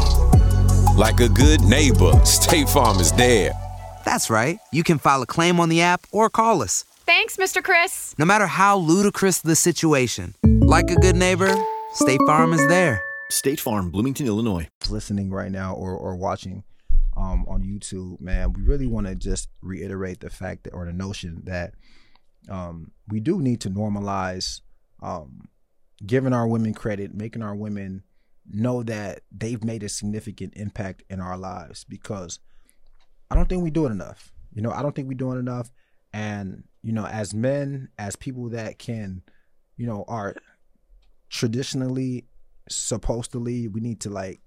[0.98, 3.52] Like a good neighbor, State Farm is there.
[4.04, 4.58] That's right.
[4.72, 6.82] You can file a claim on the app or call us.
[7.06, 7.62] Thanks, Mr.
[7.62, 8.16] Chris.
[8.18, 11.54] No matter how ludicrous the situation, like a good neighbor,
[11.92, 13.00] State Farm is there.
[13.30, 14.66] State Farm, Bloomington, Illinois.
[14.90, 16.64] listening right now or or watching
[17.16, 20.92] um, on YouTube, man, we really want to just reiterate the fact that or the
[20.92, 21.74] notion that
[22.48, 24.62] um, we do need to normalize
[25.00, 25.42] um,
[26.04, 28.02] giving our women credit, making our women
[28.50, 32.38] know that they've made a significant impact in our lives because
[33.30, 34.32] I don't think we do it enough.
[34.52, 35.70] You know, I don't think we do it enough.
[36.12, 39.22] And, you know, as men, as people that can,
[39.76, 40.34] you know, are
[41.28, 42.26] traditionally
[42.68, 44.40] supposed to lead, we need to like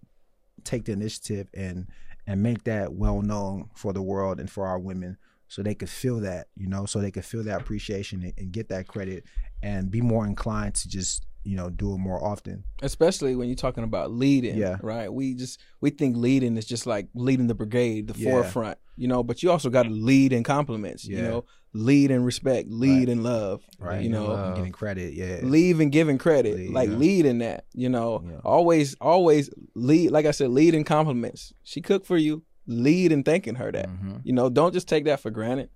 [0.64, 1.88] take the initiative and
[2.28, 5.90] and make that well known for the world and for our women so they could
[5.90, 9.26] feel that, you know, so they could feel that appreciation and, and get that credit
[9.64, 12.64] and be more inclined to just, you know, do it more often.
[12.84, 14.56] especially when you're talking about leading.
[14.58, 14.78] Yeah.
[14.82, 15.12] Right.
[15.12, 18.32] We just we think leading is just like leading the brigade, the Yeah.
[18.32, 18.78] forefront.
[18.98, 21.06] You know, but you also got to lead in compliments.
[21.06, 23.10] You know, lead in respect, lead Right.
[23.10, 23.64] in love.
[23.80, 24.04] Right.
[24.04, 25.14] You know, getting credit.
[25.14, 25.40] Yeah.
[25.44, 26.96] leave and giving credit, Lead, like yeah.
[26.98, 27.66] lead in that.
[27.74, 28.38] You know, Yeah.
[28.44, 30.12] always always lead.
[30.12, 31.54] Like I said, lead in compliments.
[31.64, 32.44] She cooked for you.
[32.68, 33.90] Lead in thanking her that.
[33.90, 34.18] Mm-hmm.
[34.24, 35.70] You know, don't just take that for granted.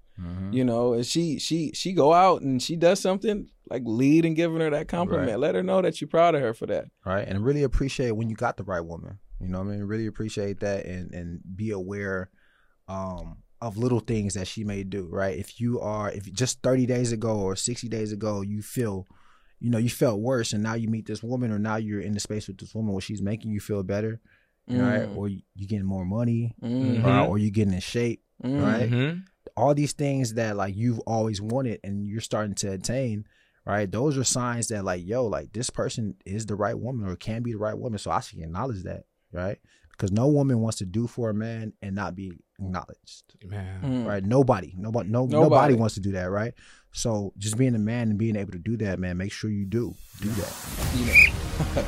[0.52, 4.36] You know, and she she she go out and she does something like lead and
[4.36, 5.30] giving her that compliment.
[5.30, 5.40] Right.
[5.40, 6.86] Let her know that you're proud of her for that.
[7.06, 9.84] right and really appreciate when you got the right woman you know what i mean
[9.84, 12.30] really appreciate that and and be aware
[12.88, 16.86] um of little things that she may do right if you are if just 30
[16.86, 19.08] days ago or 60 days ago you feel
[19.60, 22.14] you know you felt worse and now you meet this woman or now you're in
[22.14, 24.20] the space with this woman where she's making you feel better
[24.68, 25.16] right Mm.
[25.18, 27.04] or you you getting more money Mhm.
[27.04, 27.28] right?
[27.28, 28.62] or you're getting in shape Mm.
[28.64, 29.18] right
[29.56, 33.26] all these things that like you've always wanted and you're starting to attain
[33.66, 33.92] right?
[33.92, 37.44] Those are signs that like yo like this person is the right woman or can
[37.44, 38.00] be the right woman.
[38.00, 39.58] So i should acknowledge that right?
[39.92, 43.82] Because no woman wants to do for a man and not be acknowledged Man.
[43.82, 44.06] Mm.
[44.06, 44.24] right?
[44.24, 44.74] Nobody.
[44.78, 45.50] Nobody no, nobody.
[45.50, 45.74] Nobody.
[45.76, 46.54] wants to do that right?
[46.92, 49.66] So just being a man and being able to do that man make sure you
[49.66, 51.88] do do that What's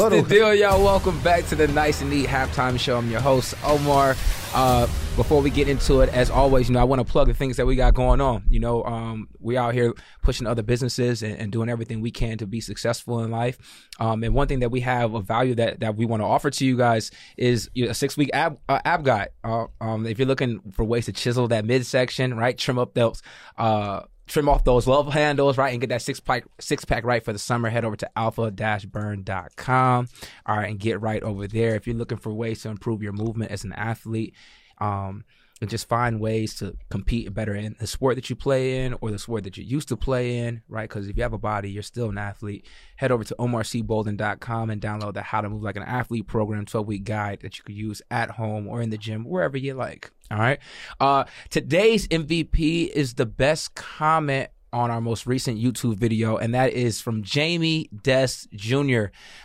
[0.00, 0.82] Little- the deal, y'all?
[0.82, 2.96] Welcome back to the Nice and Neat Halftime Show.
[2.96, 4.16] I'm your host, Omar.
[4.54, 7.34] Uh, before we get into it, as always, you know, I want to plug the
[7.34, 8.44] things that we got going on.
[8.48, 12.38] You know, um, we out here pushing other businesses and, and doing everything we can
[12.38, 13.58] to be successful in life.
[14.00, 16.50] Um, and one thing that we have a value that, that we want to offer
[16.50, 19.30] to you guys is you know, a six week ab, uh, ab guide.
[19.42, 23.20] Uh, um, if you're looking for ways to chisel that midsection, right, trim up those,
[23.58, 27.24] uh, trim off those love handles, right, and get that six pack six pack right
[27.24, 30.08] for the summer, head over to alpha-burn.com.
[30.46, 31.74] All right, and get right over there.
[31.74, 34.34] If you're looking for ways to improve your movement as an athlete,
[34.78, 35.24] um,
[35.64, 39.10] and just find ways to compete better in the sport that you play in or
[39.10, 40.90] the sport that you used to play in, right?
[40.90, 42.66] Because if you have a body, you're still an athlete.
[42.96, 46.86] Head over to omarcbolden.com and download the How to Move Like an Athlete program 12
[46.86, 50.12] week guide that you could use at home or in the gym, wherever you like.
[50.30, 50.58] All right.
[51.00, 56.72] Uh, today's MVP is the best comment on our most recent YouTube video, and that
[56.72, 59.04] is from Jamie Des Jr.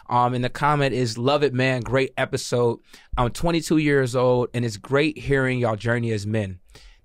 [0.09, 1.81] Um, and the comment is, "Love it, man.
[1.81, 2.79] Great episode.
[3.15, 6.59] I'm 22 years old, and it's great hearing y'all journey as men.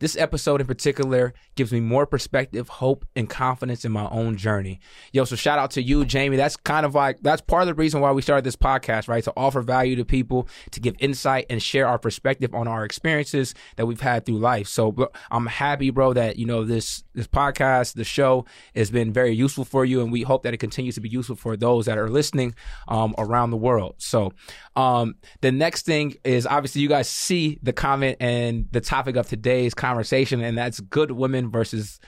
[0.05, 4.79] This episode in particular gives me more perspective, hope, and confidence in my own journey.
[5.15, 6.37] Yo, so shout out to you, Jamie.
[6.37, 9.25] That's kind of like that's part of the reason why we started this podcast, right?
[9.25, 13.55] To offer value to people, to give insight and share our perspective on our experiences
[13.77, 14.69] that we've had through life.
[14.69, 18.45] So I'm happy, bro, that you know this this podcast, the show,
[18.77, 21.37] has been very useful for you, and we hope that it continues to be useful
[21.37, 22.55] for those that are listening
[22.89, 23.95] um, around the world.
[23.97, 24.35] So
[24.77, 29.29] um, the next thing is obviously you guys see the comment and the topic of
[29.29, 29.94] today's conversation,
[30.43, 32.01] and that's good women versus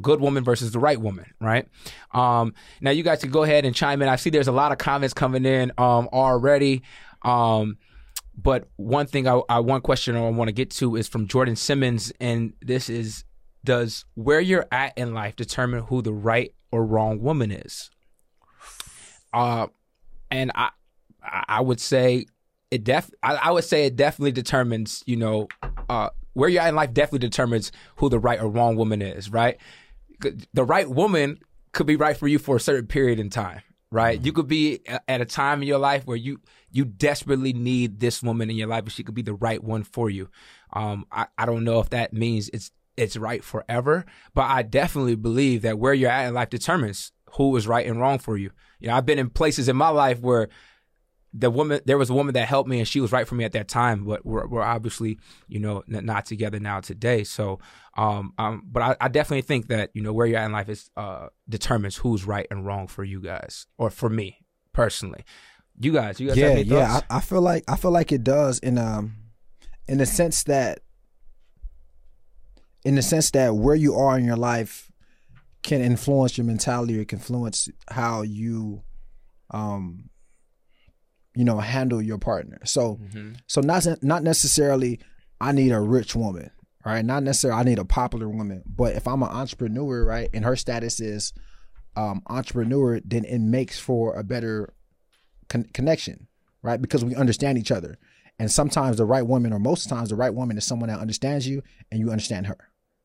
[0.00, 1.66] good woman versus the right woman, right?
[2.12, 4.08] Um, now you guys can go ahead and chime in.
[4.08, 6.82] I see there's a lot of comments coming in um, already.
[7.22, 7.78] Um,
[8.36, 11.56] but one thing I, I one question I want to get to is from Jordan
[11.56, 13.24] Simmons, and this is:
[13.64, 17.90] Does where you're at in life determine who the right or wrong woman is?
[19.32, 19.66] Uh,
[20.30, 20.70] and I
[21.22, 22.26] I would say
[22.70, 25.48] it def I, I would say it definitely determines you know
[25.88, 29.30] uh where you're at in life definitely determines who the right or wrong woman is
[29.30, 29.58] right?
[30.52, 31.38] The right woman
[31.72, 33.62] could be right for you for a certain period in time
[33.92, 34.24] right?
[34.24, 36.40] You could be at a time in your life where you
[36.70, 39.82] you desperately need this woman in your life and she could be the right one
[39.82, 40.28] for you.
[40.72, 45.14] Um i, I don't know if that means it's it's right forever but i definitely
[45.14, 48.50] believe that where you're at in life determines who is right and wrong for you.
[48.78, 50.48] You know i've been in places in my life where
[51.32, 53.44] the woman there was a woman that helped me and she was right for me
[53.44, 57.58] at that time but we're, we're obviously you know n- not together now today so
[57.96, 60.68] um, um but I, I definitely think that you know where you're at in life
[60.68, 64.38] is uh determines who's right and wrong for you guys or for me
[64.72, 65.24] personally
[65.78, 67.00] you guys you guys yeah have any yeah?
[67.08, 69.14] I, I feel like i feel like it does in um
[69.86, 70.80] in the sense that
[72.84, 74.90] in the sense that where you are in your life
[75.62, 78.82] can influence your mentality or can influence how you
[79.50, 80.10] um
[81.34, 82.58] you know handle your partner.
[82.64, 83.36] So Mhm.
[83.46, 85.00] so not not necessarily
[85.40, 86.50] i need a rich woman
[86.84, 87.04] right?
[87.04, 90.56] Not necessarily i need a popular woman but if i'm an entrepreneur right and her
[90.56, 91.32] status is
[91.96, 94.74] um entrepreneur then it makes for a better
[95.48, 96.26] con- connection
[96.62, 96.80] right?
[96.82, 97.96] Because we understand each other.
[98.38, 101.46] And sometimes the right woman or most times the right woman is someone that understands
[101.48, 102.58] you and you understand her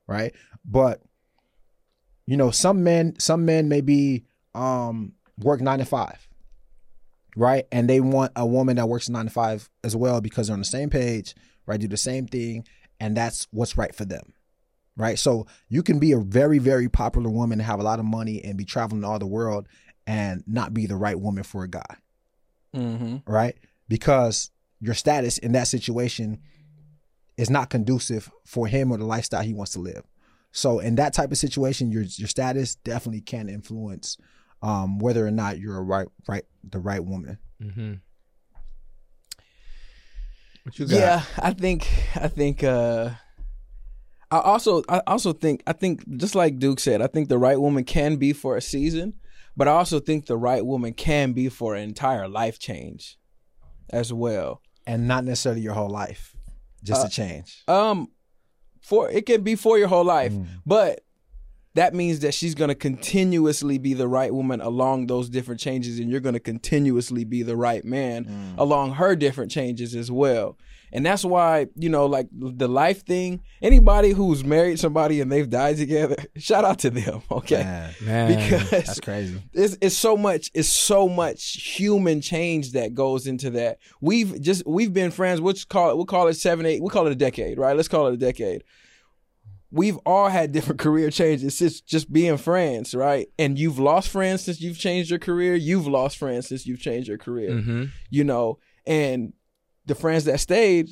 [0.08, 0.34] right?
[0.66, 1.02] But
[2.26, 6.28] you know some men some men may be um work nine to five
[7.36, 7.66] right?
[7.72, 10.60] And they want a woman that works nine to five as well because they're on
[10.60, 11.36] the same page
[11.68, 11.80] right?
[11.80, 12.66] Do the same thing
[13.00, 14.34] and that's what's right for them
[14.98, 15.20] right?
[15.20, 18.44] So you can be a very very popular woman and have a lot of money
[18.44, 19.68] and be traveling all the world
[20.08, 21.96] and not be the right woman for a guy
[22.76, 23.18] Mm-hmm.
[23.32, 23.56] right?
[23.88, 26.40] Because your status in that situation
[27.38, 30.04] is not conducive for him or the lifestyle he wants to live.
[30.52, 34.18] So in that type of situation your your status definitely can influence
[34.68, 37.94] um, whether or not you're a right right the right woman mm-hmm.
[40.64, 43.12] what you got Yeah, I think I think uh
[44.32, 47.60] I also I also think I think just like Duke said, I think the right
[47.60, 49.14] woman can be for a season,
[49.56, 53.18] but I also think the right woman can be for an entire life change
[53.90, 54.62] as well.
[54.88, 56.36] and not necessarily your whole life
[56.84, 58.08] just Uh, a change Um
[58.82, 60.46] for it can be for your whole life, Mm.
[60.66, 61.02] but
[61.76, 66.00] that means that she's going to continuously be the right woman along those different changes
[66.00, 68.58] and you're going to continuously be the right man Mm.
[68.58, 70.58] along her different changes as well.
[70.94, 75.50] And that's why, you know, like the life thing, anybody who's married somebody and they've
[75.50, 77.64] died together, shout out to them, okay?
[77.64, 81.42] Man, man Because that's crazy it's it's so much it's so much
[81.76, 83.80] human change that goes into that.
[84.00, 85.42] We've just we've been friends.
[85.42, 86.82] We'll call it we'll call it seven eight.
[86.82, 87.76] We'll call it a decade, right?
[87.76, 88.64] Let's call it a decade.
[89.76, 93.28] We've all had different career changes since just being friends, right?
[93.38, 95.54] And you've lost friends since you've changed your career.
[95.56, 97.50] You've lost friends since you've changed your career.
[97.52, 97.84] mm-hmm.
[98.10, 98.58] You know,
[98.88, 99.34] and
[99.86, 100.90] the friends that stayed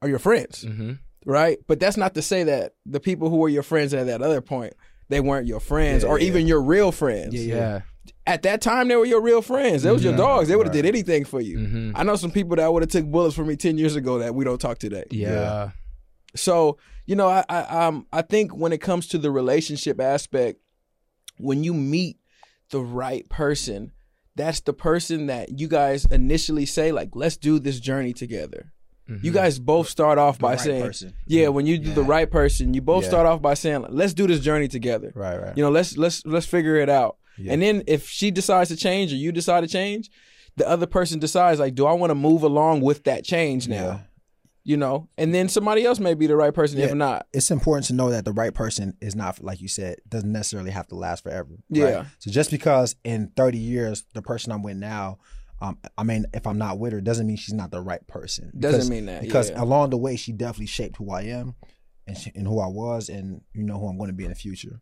[0.00, 0.92] are your friends Mm-hmm.
[1.26, 1.58] right?
[1.68, 4.40] But that's not to say that the people who were your friends at that other
[4.40, 4.74] point,
[5.08, 6.26] they weren't your friends Yeah, or yeah.
[6.26, 7.34] even your real friends.
[7.34, 7.80] yeah
[8.26, 9.82] At that time, they were your real friends.
[9.82, 10.48] They was your dogs.
[10.48, 10.82] They would have Right.
[10.82, 11.58] did anything for you.
[11.58, 11.92] mm-hmm.
[11.94, 14.34] I know some people that would have took bullets for me ten years ago that
[14.34, 15.04] we don't talk today.
[15.10, 15.70] yeah
[16.34, 20.60] So you know, I, I um I think when it comes to the relationship aspect,
[21.38, 22.18] when you meet
[22.70, 23.92] the right person,
[24.36, 28.72] that's the person that you guys initially say like, let's do this journey together.
[29.20, 31.12] You guys both start off by right saying, person.
[31.26, 33.10] "Yeah." When you do the right person, you both Yeah.
[33.10, 35.54] start off by saying, "Let's do this journey together." Right, right.
[35.54, 37.18] You know, let's let's let's figure it out.
[37.36, 37.52] Yeah.
[37.52, 40.10] And then if she decides to change or you decide to change,
[40.56, 44.02] the other person decides like, "Do I want to move along with that change now?"
[44.64, 44.70] Yeah.
[44.72, 47.26] You know, and then somebody else may be the right person if not.
[47.32, 50.70] It's important to know that the right person is not, like you said, doesn't necessarily
[50.70, 51.48] have to last forever.
[51.50, 51.58] right?
[51.68, 52.04] Yeah.
[52.20, 55.18] So just because in 30 years, the person I'm with now,
[55.60, 58.52] um, I mean, if I'm not with her, doesn't mean she's not the right person.
[58.58, 59.62] Doesn't Because- mean that, Because yeah.
[59.62, 61.54] along the way, she definitely shaped who I am
[62.06, 64.30] and, she, and who I was and, you know, who I'm going to be in
[64.30, 64.80] the future.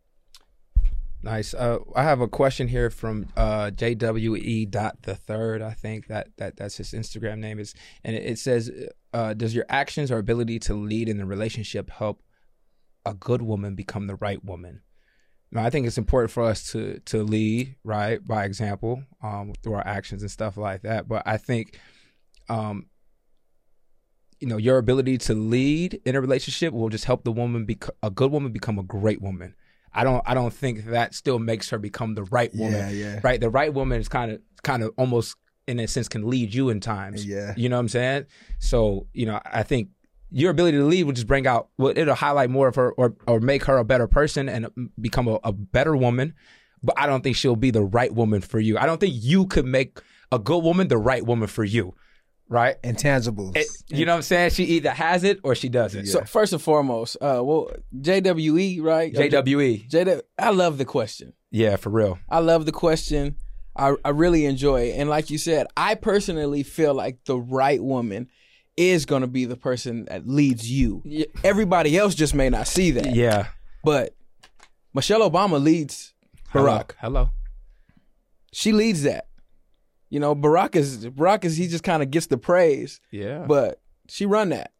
[1.23, 1.53] Nice.
[1.53, 5.61] Uh, I have a question here from uh, JWE dot the third.
[5.61, 8.71] I think that that that's his Instagram name is, and it, it says,
[9.12, 12.23] uh, "Does your actions or ability to lead in the relationship help
[13.05, 14.83] a good woman become the right woman?"
[15.53, 19.75] Now, I think it's important for us to to lead right by example um, through
[19.75, 21.09] our actions and stuff like that.
[21.09, 21.79] But I think,
[22.49, 22.87] um,
[24.38, 27.94] you know, your ability to lead in a relationship will just help the woman become
[28.03, 29.55] a good woman become a great woman.
[29.92, 32.79] I don't I don't think that still makes her become the right woman.
[32.79, 33.20] Yeah, yeah.
[33.25, 33.40] Right?
[33.40, 35.37] The right woman is kind of kind of almost
[35.70, 37.24] in a sense can lead you in times.
[37.24, 37.54] Yeah.
[37.56, 38.26] You know what I'm saying?
[38.59, 39.88] So, you know, I think
[40.30, 43.14] your ability to lead will just bring out well, it'll highlight more of her or
[43.26, 44.68] or make her a better person and
[45.00, 46.35] become a, a better woman.
[46.83, 48.78] But I don't think she'll be the right woman for you.
[48.78, 50.00] I don't think you could make
[50.33, 51.94] a good woman the right woman for you.
[52.48, 52.83] Right?
[52.83, 53.56] Intangibles.
[53.56, 54.50] It- you know what I'm saying?
[54.50, 56.06] She either has it or she doesn't.
[56.06, 59.12] So first and foremost, uh, well, JWE, right?
[59.12, 59.88] JWE.
[59.88, 60.22] JW.
[60.38, 61.33] I love the question.
[61.52, 62.18] Yeah, for real.
[62.28, 63.37] I love the question.
[63.76, 64.98] I, I really enjoy it.
[64.98, 68.28] And like you said, I personally feel like the right woman
[68.76, 71.02] is going to be the person that leads you.
[71.44, 73.14] Everybody else just may not see that.
[73.14, 73.48] Yeah.
[73.85, 74.14] But
[74.94, 76.14] Michelle Obama leads
[76.52, 76.92] Barack.
[77.00, 77.30] Hello.
[78.52, 79.26] She leads that.
[80.09, 83.00] You know, Barack is Barack is he just kind of gets the praise.
[83.11, 83.44] Yeah.
[83.46, 84.72] But she run that.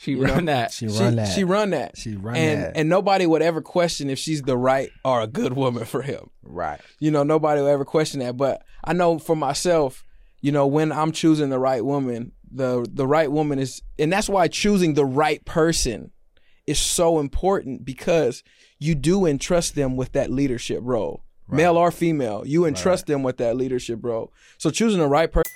[0.00, 0.52] She You run know?
[0.52, 0.72] that.
[0.72, 1.32] She run that.
[1.34, 1.98] She run that.
[1.98, 2.76] She run and that.
[2.76, 6.30] and nobody would ever question if she's the right or a good woman for him.
[6.44, 6.80] Right.
[7.00, 8.36] You know, nobody will ever question that.
[8.36, 10.04] But I know for myself,
[10.40, 14.28] you know, when I'm choosing the right woman, the the right woman is and that's
[14.28, 16.12] why choosing the right person
[16.68, 18.44] is so important because
[18.78, 21.24] you do entrust them with that leadership role.
[21.50, 24.32] Male or female, you entrust them with that leadership role.
[24.58, 25.50] So choosing the right person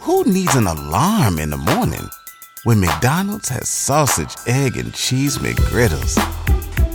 [0.00, 2.08] Who needs an alarm in the morning
[2.64, 6.16] when McDonald's has sausage, egg, and cheese McGriddles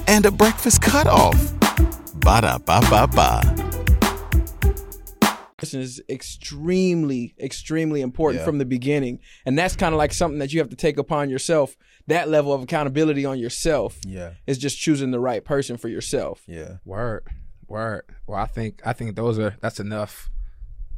[0.08, 1.36] and a breakfast cutoff?
[2.16, 3.62] Ba da ba ba ba.
[5.58, 8.46] person is extremely, extremely important Yeah.
[8.46, 9.20] from the beginning.
[9.46, 11.76] And that's kind of like something that you have to take upon yourself.
[12.08, 14.32] That level of accountability on yourself Yeah.
[14.46, 16.44] is just choosing the right person for yourself.
[16.46, 16.78] Yeah.
[16.84, 17.24] Word.
[17.68, 18.04] Word.
[18.28, 20.30] Well, I think I think those are that's enough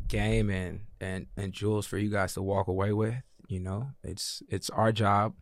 [0.07, 3.15] game and and and jewels for you guys to walk away with.
[3.47, 5.33] You know, it's it's our job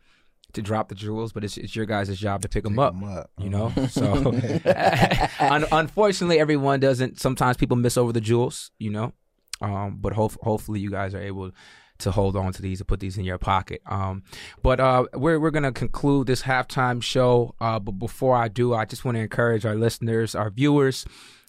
[0.54, 2.94] to drop the jewels, but it's it's your guys' job to pick them up.
[2.94, 3.32] 'em up.
[3.40, 4.14] You know, so
[5.40, 7.20] un- unfortunately, everyone doesn't.
[7.20, 8.72] Sometimes people miss over the jewels.
[8.80, 9.14] You know,
[9.62, 11.52] um, but hope hopefully you guys are able
[11.98, 13.82] to hold on to these and put these in your pocket.
[13.86, 14.24] Um,
[14.62, 17.56] but uh, we're we're gonna conclude this halftime show.
[17.60, 21.06] Uh, but before I do, I just want to encourage our listeners, our viewers,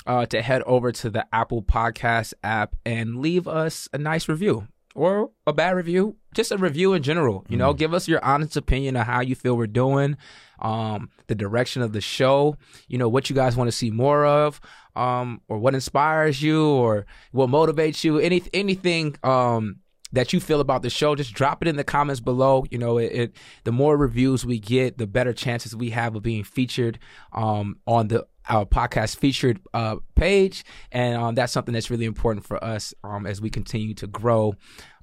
[0.07, 4.69] uh, to head over to the Apple Podcast app and leave us a nice review
[4.95, 7.45] or a bad review, just a review in general.
[7.49, 10.16] You know, give us your honest opinion of how you feel we're doing,
[10.59, 12.57] um, the direction of the show.
[12.88, 14.61] You know, what you guys want to see more of,
[14.97, 18.19] um, or what inspires you, or what motivates you.
[18.19, 19.16] Any anything.
[19.23, 19.81] Um,
[20.16, 22.64] that you feel about the show, just drop it in the comments below.
[22.70, 26.22] You know, it, it the more reviews we get, the better chances we have of
[26.22, 26.98] being featured
[27.33, 32.46] um, on the our podcast featured uh, page, and um, that's something that's really important
[32.46, 34.55] for us um, as we continue to grow.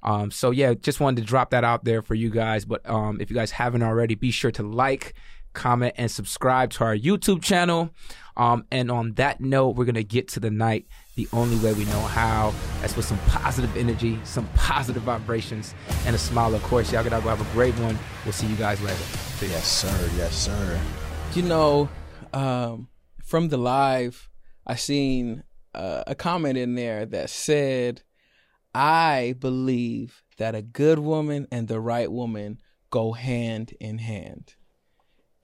[0.02, 2.64] Um, so yeah, just wanted to drop that out there for you guys.
[2.64, 5.14] But um, if you guys haven't already, be sure to like,
[5.54, 7.90] comment, and subscribe to our YouTube channel.
[8.36, 11.84] Um, and on that note, we're gonna get to the night the only way we
[11.84, 12.52] know how.
[12.80, 15.74] That's with some positive energy, some positive vibrations,
[16.06, 16.54] and a smile.
[16.54, 17.98] Of course, y'all gotta go have a great one.
[18.24, 18.96] We'll see you guys later.
[19.38, 19.50] Peace.
[19.50, 20.10] Yes, sir.
[20.16, 20.80] Yes, sir.
[21.34, 21.88] You know,
[22.32, 22.88] um,
[23.24, 24.28] from the live,
[24.66, 28.02] I seen uh, a comment in there that said,
[28.74, 32.58] "I believe that a good woman and the right woman
[32.90, 34.54] go hand in hand."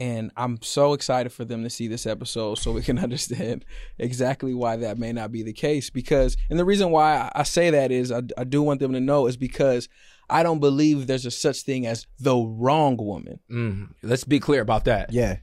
[0.01, 3.67] And I'm so excited for them to see this episode so we can understand
[3.99, 5.91] exactly why that may not be the case.
[5.91, 8.95] Because, and the reason why I- I say that is I, I do want them
[8.95, 9.89] to know is because
[10.31, 13.41] I don't believe there's a such thing as the wrong woman.
[13.51, 15.13] Mm, let's be clear about that.
[15.13, 15.37] Yeah.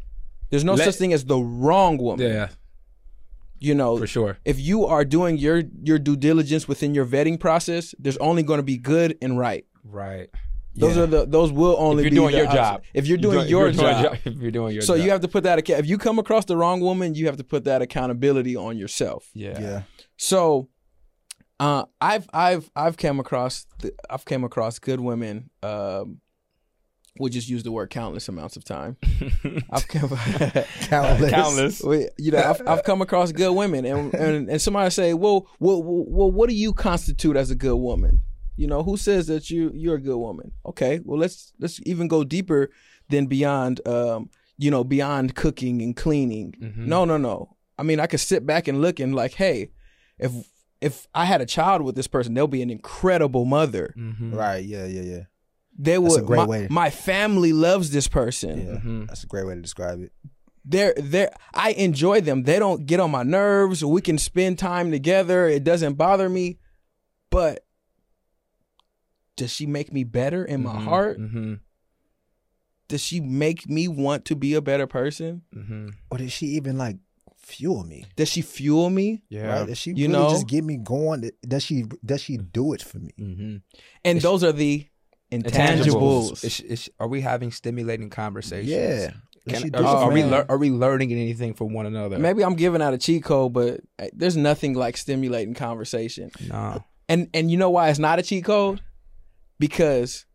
[0.49, 2.26] There's no Let- such thing as the wrong woman.
[2.26, 2.47] Yeah,
[3.60, 4.38] You know, for sure.
[4.45, 8.58] if you are doing your your due diligence within your vetting process, there's only going
[8.60, 9.66] to be good and right.
[9.84, 10.30] Right.
[10.78, 11.04] Those Yeah.
[11.04, 12.62] are the those will only If be you're doing the your opposite.
[12.62, 12.84] job.
[12.94, 15.04] If you're doing you're- your if you're doing job, if you're doing your so job.
[15.06, 15.60] you have to put that.
[15.60, 18.78] acca- If you come across the wrong woman, you have to put that accountability on
[18.78, 19.30] yourself.
[19.34, 19.60] Yeah.
[19.60, 19.82] Yeah.
[20.18, 20.70] So,
[21.60, 25.50] uh, I've I've I've come across the, I've came across good women.
[25.64, 26.22] Um,
[27.20, 28.98] we'll just use the word countless amounts of time.
[29.72, 30.10] I've come
[30.82, 31.32] Countless.
[31.32, 31.82] Countless.
[31.82, 35.48] We- you know, I've, I've come across good women, and and, and somebody say, well,
[35.60, 38.22] well, well, well, what do you constitute as a good woman?
[38.58, 40.51] You know, who says that you you're a good woman?
[40.66, 42.70] Okay, well, let's let's even go deeper
[43.10, 46.53] than beyond, um, you know, beyond cooking and cleaning.
[46.62, 46.88] Mhm.
[46.88, 47.55] No, no, no.
[47.78, 49.70] I mean, I could sit back and look and like, hey,
[50.20, 50.32] if
[50.82, 53.93] if I had a child with this person, they'll be an incredible mother.
[53.97, 54.34] Mhm.
[54.36, 54.66] Right.
[54.66, 54.86] Yeah.
[54.88, 55.01] Yeah.
[55.01, 55.24] Yeah.
[55.80, 56.26] They That's a would.
[56.26, 56.68] great my, way.
[56.72, 58.58] my family loves this person.
[58.60, 58.80] Yeah.
[58.80, 59.08] Mhm.
[59.08, 60.12] That's a great way to describe it.
[60.70, 62.43] they're they're I enjoy them.
[62.43, 63.86] They don't get on my nerves.
[63.86, 65.47] We can spend time together.
[65.47, 66.58] It doesn't bother me.
[67.30, 67.64] But
[69.38, 70.84] does she make me better in my Mhm.
[70.84, 71.18] heart?
[71.20, 71.60] Mhm.
[72.90, 75.44] Does she make me want to be a better person?
[75.56, 75.94] Mhm.
[76.12, 76.98] Or does she even like
[77.38, 78.06] fuel me?
[78.16, 79.24] Does she fuel me?
[79.30, 79.60] Yeah.
[79.60, 79.68] Right?
[79.68, 80.30] Does she You really know?
[80.32, 81.30] just get me going?
[81.48, 83.12] Does she does she do it for me?
[83.20, 83.62] Mhm.
[84.04, 84.86] And those are the
[85.32, 86.44] intangibles.
[86.44, 88.70] Is, is, are we having stimulating conversations?
[88.70, 89.12] Yeah.
[89.48, 90.30] Can- she are, are we me?
[90.30, 92.20] lear- are we learning anything from one another?
[92.20, 96.32] Maybe I'm giving out a cheat code, but uh, there's nothing like stimulating conversation.
[96.50, 96.84] No.
[97.08, 98.82] And and you know why it's not a cheat code?
[99.60, 100.26] Because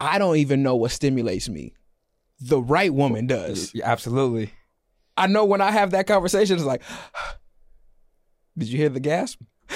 [0.00, 1.74] I don't even know what stimulates me.
[2.40, 3.72] The right woman does.
[3.74, 4.52] Yeah, absolutely.
[5.16, 6.82] I know when I have that conversation, it's like,
[8.58, 9.40] did you hear the gasp?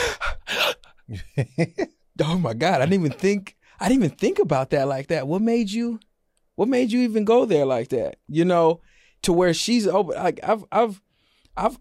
[2.20, 2.80] oh my God.
[2.80, 5.28] I didn't even think I didn't even think about that like that.
[5.28, 6.00] What made you
[6.54, 8.16] what made you even go there like that?
[8.28, 8.80] You know,
[9.22, 11.00] to where she's open like I've I've
[11.56, 11.78] I've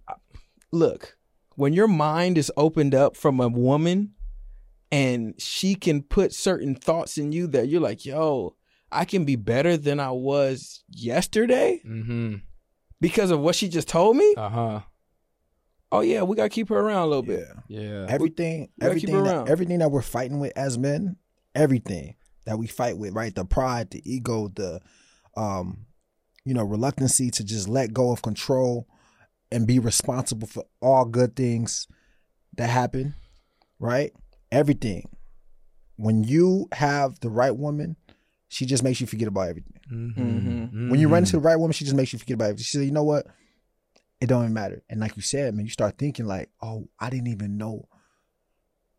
[0.72, 1.18] look,
[1.56, 4.14] when your mind is opened up from a woman
[4.96, 8.56] and she can put certain thoughts in you that you're like, yo,
[8.92, 12.36] I can be better than I was yesterday Mm-hmm.
[13.02, 14.34] because of what she just told me.
[14.38, 14.80] Uh huh.
[15.92, 17.46] Oh yeah, we gotta keep her around a little bit.
[17.68, 17.82] Yeah.
[17.82, 18.06] Yeah.
[18.10, 21.18] Everything, we everything, her that, everything that we're fighting with as men,
[21.54, 22.16] everything
[22.46, 23.34] that we fight with, right?
[23.34, 24.80] The pride, the ego, the,
[25.38, 25.86] um,
[26.44, 28.88] you know, reluctancy to just let go of control
[29.52, 31.88] and be responsible for all good things
[32.58, 33.16] that happen,
[33.80, 34.12] right?
[34.56, 35.10] Everything.
[35.98, 37.98] When you have the right woman,
[38.48, 39.80] she just makes you forget about everything.
[39.92, 40.90] Mm-hmm.
[40.90, 42.64] When you run into the right woman, she just makes you forget about everything.
[42.64, 43.28] She said, you know what?
[44.22, 44.82] It don't even matter.
[44.90, 47.90] And like you said, man, you start thinking like, oh, I didn't even know.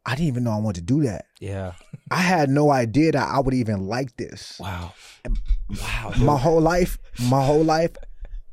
[0.05, 1.25] I didn't even know I wanted to do that.
[1.41, 1.73] Yeah.
[2.11, 4.59] I had no idea that I would even like this.
[4.61, 4.93] Wow.
[5.71, 6.13] Wow.
[6.19, 6.99] My whole life,
[7.31, 7.93] my whole life,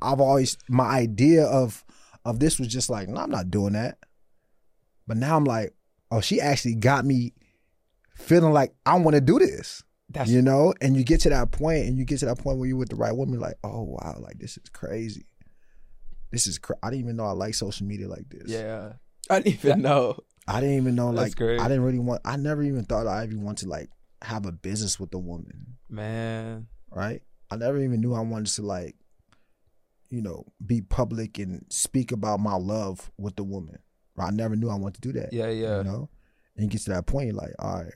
[0.02, 1.84] I've always my idea of
[2.26, 3.98] of this was just like, no, I'm not doing that.
[5.06, 5.74] But now I'm like,
[6.14, 7.34] oh, she actually got me
[8.16, 9.84] feeling like I want to do this.
[10.10, 12.60] That's you know, and you get to that point, and you get to that point
[12.60, 15.26] where you're with the right woman, like, oh wow, like this is crazy.
[16.32, 18.50] This is cra- I didn't even know I like social media like this.
[18.50, 18.94] Yeah.
[19.30, 20.18] I didn't even know.
[20.48, 21.60] I didn't even know That's like great.
[21.60, 22.22] I didn't really want.
[22.26, 23.90] I never even thought I even want to like
[24.22, 26.68] have a business with a woman, man.
[26.92, 27.22] right?
[27.50, 28.96] I never even knew I wanted to like,
[30.10, 33.80] you know, be public and speak about my love with the woman.
[34.18, 35.34] I never knew I wanted to do that.
[35.34, 35.78] Yeah, yeah.
[35.80, 36.10] You know,
[36.56, 37.94] and you get to that point, you're like, all right,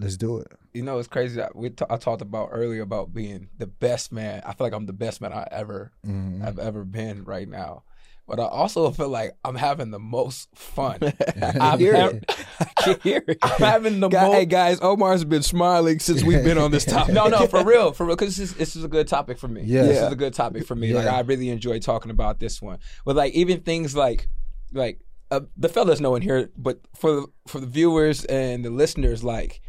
[0.00, 0.46] let's do it.
[0.72, 4.12] You know, it's crazy that we t- I talked about earlier about being the best
[4.12, 4.42] man.
[4.46, 6.46] I feel like I'm the best man I ever Mhm.
[6.46, 7.82] I've ever been right now.
[8.28, 10.98] But I also feel like I'm having the most fun.
[11.42, 12.30] I'm hear it.
[12.60, 13.38] I can hear it.
[13.42, 14.34] I'm having the most.
[14.34, 17.14] hey guys, Omar's been smiling since we've been on this topic.
[17.14, 19.48] no, no, for real, for real, because this is, this is a good topic for
[19.48, 19.62] me.
[19.64, 19.82] Yeah.
[19.84, 20.92] This is a good topic for me.
[20.92, 22.78] Like I really enjoy talking about this one.
[23.06, 24.28] But like even things like
[24.74, 25.00] like
[25.30, 29.22] uh, the fellas know in here, but for the, for the viewers and the listeners,
[29.22, 29.60] like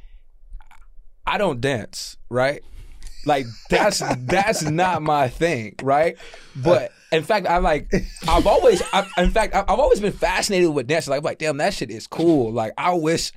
[1.26, 2.64] I don't dance, right?
[3.26, 6.18] Like that's that's not my thing, right?
[6.56, 7.92] But in fact, I like
[8.28, 11.08] I've always, I, in fact, I- I've always been fascinated with dance.
[11.08, 12.52] Like, I'm like, damn, that shit is cool.
[12.52, 13.32] Like, I wish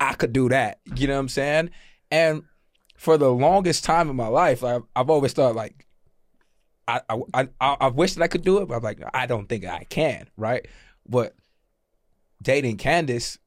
[0.00, 0.80] I could do that.
[0.94, 1.70] You know what I'm saying?
[2.10, 2.44] And
[2.96, 5.86] for the longest time in my life, I've, I've always thought like,
[6.88, 9.48] I, I I I wish that I could do it, but I'm like, I don't
[9.48, 10.66] think I can, right?
[11.08, 11.34] But
[12.42, 13.38] dating Candace,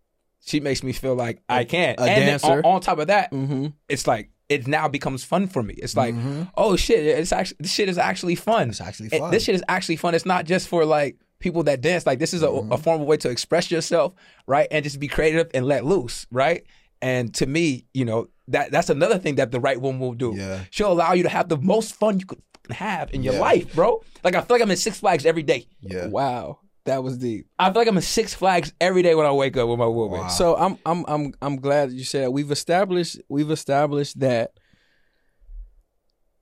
[0.45, 1.95] she makes me feel like I can.
[1.97, 2.47] A and dancer.
[2.47, 3.67] on, on top of that, Mm-hmm.
[3.87, 5.75] it's like it now becomes fun for me.
[5.77, 6.15] It's like,
[6.57, 8.69] oh shit, it's actually this shit is actually fun.
[8.69, 9.31] It's actually It- fun.
[9.31, 10.15] this shit is actually fun.
[10.15, 12.05] It's not just for like people that dance.
[12.05, 12.71] Like this is a, Mm-hmm.
[12.71, 14.13] a form of way to express yourself,
[14.47, 14.67] right?
[14.71, 16.65] And just be creative and let loose, right?
[17.01, 20.33] And to me, you know, that that's another thing that the right woman will do.
[20.35, 20.61] Yeah.
[20.71, 23.39] She'll allow you to have the most fun you could have in your Yeah.
[23.39, 24.03] life, bro.
[24.23, 25.67] Like I feel like I'm in Six Flags every day.
[25.81, 26.07] Yeah.
[26.07, 26.59] Wow.
[26.89, 27.47] That was deep.
[27.57, 29.85] I feel like I'm in Six Flags every day when I wake up with my
[29.87, 30.29] woman.
[30.29, 32.31] So I'm I'm I'm I'm glad that you said that.
[32.31, 34.51] we've established we've established that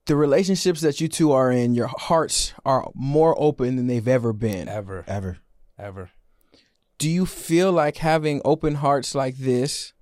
[0.06, 4.32] the relationships that you two are in, your hearts are more open than they've ever
[4.32, 4.68] been.
[4.68, 5.04] Ever.
[5.06, 5.38] Ever.
[5.78, 6.10] Ever.
[6.98, 9.92] Do you feel like having open hearts like this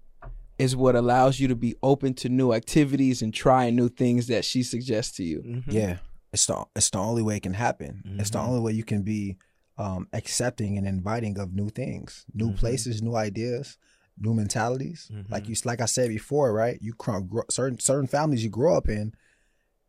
[0.59, 4.45] is what allows you to be open to new activities and trying new things that
[4.45, 5.43] she suggests to you?
[5.45, 5.71] Mm-hmm.
[5.73, 5.97] Yeah,
[6.33, 8.17] it's the it's the only way it can happen.
[8.19, 8.47] It's the Mhm.
[8.49, 9.37] only way you can be
[9.79, 12.57] um, accepting and inviting of new things, new Mm-hmm.
[12.57, 13.77] places, new ideas,
[14.19, 15.11] new mentalities.
[15.29, 15.51] Like Mm-hmm.
[15.53, 16.79] you, like I said before, right?
[16.81, 19.13] You grow, grow, certain certain families you grow up in,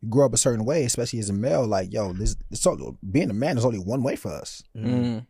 [0.02, 1.66] you grow up a certain way, especially as a male.
[1.66, 4.62] Like yo, this, this all- being a man is only one way for us.
[4.76, 5.26] Mm.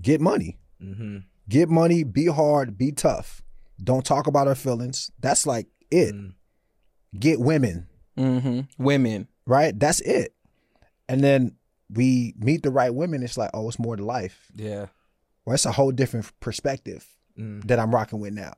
[0.00, 1.18] Get money, Mm-hmm.
[1.48, 3.42] get money, be hard, be tough.
[3.82, 5.10] Don't talk about our feelings.
[5.20, 6.14] That's like it.
[7.18, 7.86] Get women.
[8.18, 8.60] Mm-hmm.
[8.82, 9.28] Women.
[9.46, 9.78] Right?
[9.78, 10.34] That's it.
[11.08, 11.56] And then
[11.92, 13.22] we meet the right women.
[13.22, 14.46] It's like, oh, it's more to life.
[14.56, 14.86] Yeah.
[15.44, 17.06] Well, it's a whole different perspective
[17.38, 17.66] Mm.
[17.66, 18.52] that I'm rocking with now.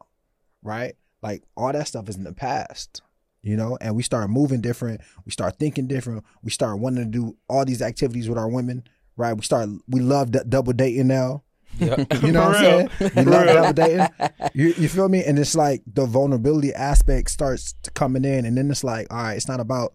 [0.62, 0.94] Right?
[1.22, 3.00] Like all that stuff is in the past.
[3.42, 5.00] You know, and we start moving different.
[5.24, 6.24] We start thinking different.
[6.42, 8.84] We start wanting to do all these activities with our women.
[9.16, 9.32] Right?
[9.34, 9.68] We start.
[9.88, 11.44] We love d- double dating now.
[11.78, 12.12] Yep.
[12.22, 12.90] You know For what I'm saying?
[13.16, 14.06] We love double dating.
[14.54, 15.22] You, you feel me?
[15.24, 19.36] And it's like the vulnerability aspect starts coming in, and then it's like, all right,
[19.36, 19.94] it's not about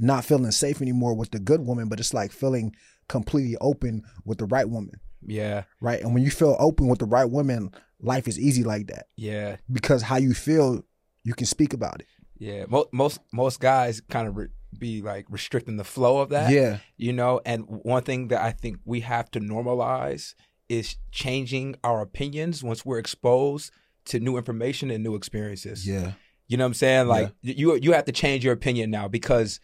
[0.00, 2.74] not feeling safe anymore with the good woman, but it's like feeling
[3.08, 5.64] completely open with the right woman, Yeah.
[5.80, 6.00] right?
[6.02, 7.70] And when you feel open with the right woman,
[8.00, 9.56] life is easy like that Yeah.
[9.70, 10.84] because how you feel,
[11.22, 12.06] you can speak about it.
[12.38, 14.48] Yeah, most most most guys kind of re-
[14.78, 16.50] be like restricting the flow of that.
[16.50, 16.78] Yeah.
[16.96, 17.40] you know.
[17.44, 20.34] And one thing that I think we have to normalize
[20.70, 23.72] is changing our opinions once we're exposed
[24.06, 25.86] to new information and new experiences.
[25.86, 26.12] Yeah.
[26.48, 27.08] you know what I'm saying?
[27.08, 29.60] Like you you have to change your opinion now because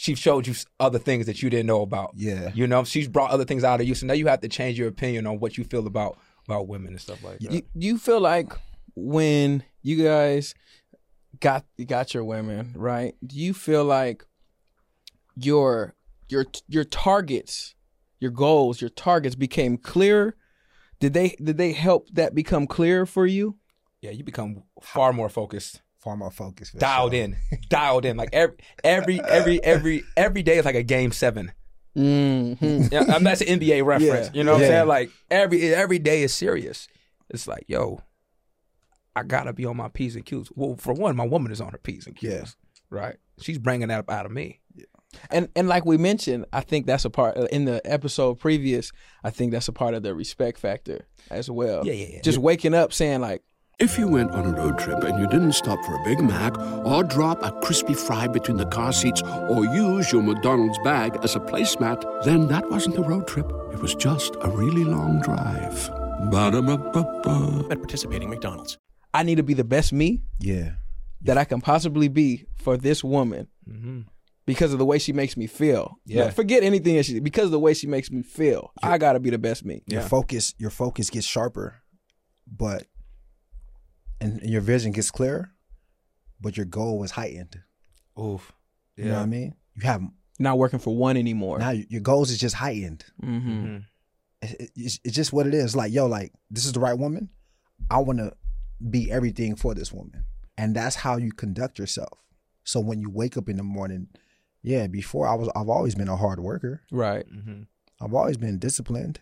[0.00, 2.12] she showed you other things that you didn't know about.
[2.14, 4.48] Yeah, you know she's brought other things out of you, so now you have to
[4.48, 7.52] change your opinion on what you feel about about women and stuff like that.
[7.52, 8.50] You, you feel like
[8.94, 10.54] when you guys
[11.38, 13.14] got got your women right?
[13.24, 14.24] Do you feel like
[15.36, 15.94] your
[16.30, 17.74] your your targets,
[18.20, 20.34] your goals, your targets became clearer?
[20.98, 23.58] Did they did they help that become clearer for you?
[24.00, 25.82] Yeah, you become far more focused.
[26.00, 26.78] Far more focused.
[26.78, 27.36] Dialed in.
[27.68, 28.16] dialed in.
[28.16, 31.52] Like every every every every every day is like a game 7
[31.96, 32.86] Mm-hmm.
[32.92, 34.26] Yeah, I mean, that's an NBA reference.
[34.28, 34.32] Yeah.
[34.32, 34.66] You know what Yeah.
[34.66, 34.88] I'm saying?
[34.88, 36.86] Like every every day is serious.
[37.28, 38.00] It's like, yo,
[39.16, 40.50] I gotta be on my p's and q's.
[40.54, 42.30] Well, for one, my woman is on her p's and q's.
[42.30, 42.44] Yeah.
[42.90, 43.16] Right.
[43.40, 44.60] She's bringing that up out of me.
[45.30, 48.92] And and like we mentioned, I think that's a part in the episode previous.
[49.24, 51.84] I think that's a part of the respect factor as well.
[51.84, 52.20] Yeah, yeah, yeah.
[52.22, 53.42] Just waking up saying like,
[53.80, 56.56] If you went on a road trip and you didn't stop for a Big Mac
[56.84, 61.34] or drop a crispy fry between the car seats or use your McDonald's bag as
[61.34, 63.46] a placemat, then that wasn't a road trip.
[63.72, 65.88] It was just a really long drive.
[66.30, 67.68] Ba-da-ba-ba-ba.
[67.70, 68.76] At participating McDonald's.
[69.14, 70.72] I need to be the best me Yeah.
[71.22, 74.00] that I can possibly be for this woman Mm-hmm.
[74.46, 75.96] because of the way she makes me feel.
[76.04, 76.24] Yeah.
[76.24, 78.72] Like, forget anything that she because of the way she makes me feel.
[78.82, 79.82] I got to be the best me.
[79.86, 81.76] Your focus, your focus gets sharper,
[82.50, 82.84] but
[84.20, 85.50] and your vision gets clearer,
[86.40, 87.60] but your goal is heightened.
[88.18, 88.52] Oof.
[88.96, 89.54] You know what I mean?
[89.76, 90.02] You have
[90.38, 91.58] Not working for one anymore.
[91.58, 93.04] now your goals is just heightened.
[93.22, 93.76] Mm-hmm.
[94.42, 95.74] It- it- it's, it's just what it is.
[95.76, 97.28] Like yo, like this is the right woman.
[97.90, 98.32] I want to
[98.90, 100.24] be everything for this woman,
[100.58, 102.18] and that's how you conduct yourself.
[102.64, 104.08] So when you wake up in the morning,
[104.62, 104.86] yeah.
[104.86, 106.82] Before I was, I've always been a hard worker.
[106.92, 107.24] Right.
[107.30, 107.62] Mm-hmm.
[108.02, 109.20] I've always been disciplined,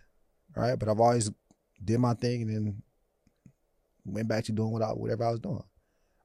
[0.56, 0.76] right?
[0.78, 1.30] But I've always
[1.84, 2.82] did my thing and then
[4.12, 5.62] went back to doing what I, whatever I was doing.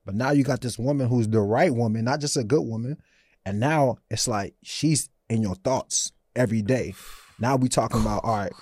[0.06, 2.98] But now you got this woman who's the right woman, not just a good woman.
[3.46, 6.94] And now it's like she's in your thoughts every day.
[7.40, 8.54] Now we talking about all right,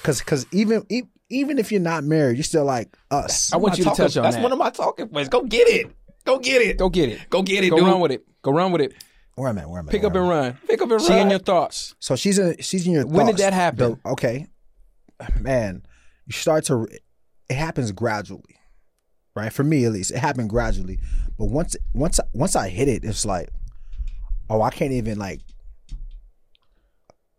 [0.00, 0.84] because because even
[1.30, 3.52] even if you're not married, you're still like us.
[3.52, 4.22] I want you to touch on it.
[4.22, 4.42] That's that.
[4.42, 5.28] one of my talking points.
[5.28, 5.94] Go get it.
[6.24, 6.78] Go get it.
[6.78, 7.30] Go get it.
[7.30, 7.70] Go get it.
[7.70, 7.86] Go dude.
[7.86, 8.24] run with it.
[8.42, 8.94] Go run with it.
[9.34, 9.66] Where am I?
[9.66, 9.92] Where am I?
[9.92, 10.58] Pick Where up and run.
[10.66, 11.94] Pick up and She in your thoughts.
[12.00, 13.14] So she's in she's in your thoughts.
[13.14, 14.00] When did that happen?
[14.02, 14.46] The- okay.
[15.40, 15.82] Man,
[16.26, 16.86] you start to
[17.48, 18.56] it happens gradually.
[19.34, 19.52] Right?
[19.52, 20.98] For me at least, it happened gradually.
[21.38, 23.50] But once once once I hit it, it's like
[24.50, 25.40] oh, I can't even like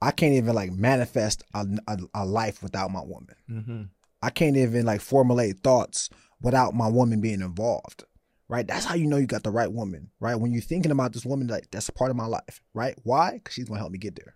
[0.01, 3.35] I can't even like manifest a, a, a life without my woman.
[3.49, 3.81] Mm-hmm.
[4.21, 6.09] I can't even like formulate thoughts
[6.41, 8.05] without my woman being involved.
[8.47, 8.65] Right?
[8.65, 10.33] That's how you know you got the right woman, right?
[10.33, 12.97] When you're thinking about this woman, like that's a part of my life, right?
[13.03, 13.33] Why?
[13.33, 14.35] Because she's gonna help me get there.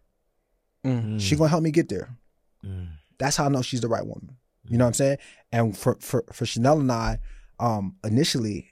[0.86, 1.18] Mm-hmm.
[1.18, 2.16] She's gonna help me get there.
[2.64, 2.90] Mm.
[3.18, 4.38] That's how I know she's the right woman.
[4.70, 5.18] You know what I'm saying?
[5.51, 7.20] And for for for Chanel and I,
[7.59, 8.72] um, initially,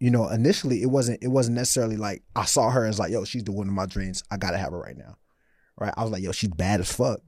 [0.00, 3.24] you know, initially it wasn't it wasn't necessarily like I saw her as like, yo,
[3.24, 4.22] she's the one of my dreams.
[4.30, 5.16] I gotta have her right now.
[5.78, 5.92] right?
[5.96, 7.20] I was like, yo, she's bad as fuck.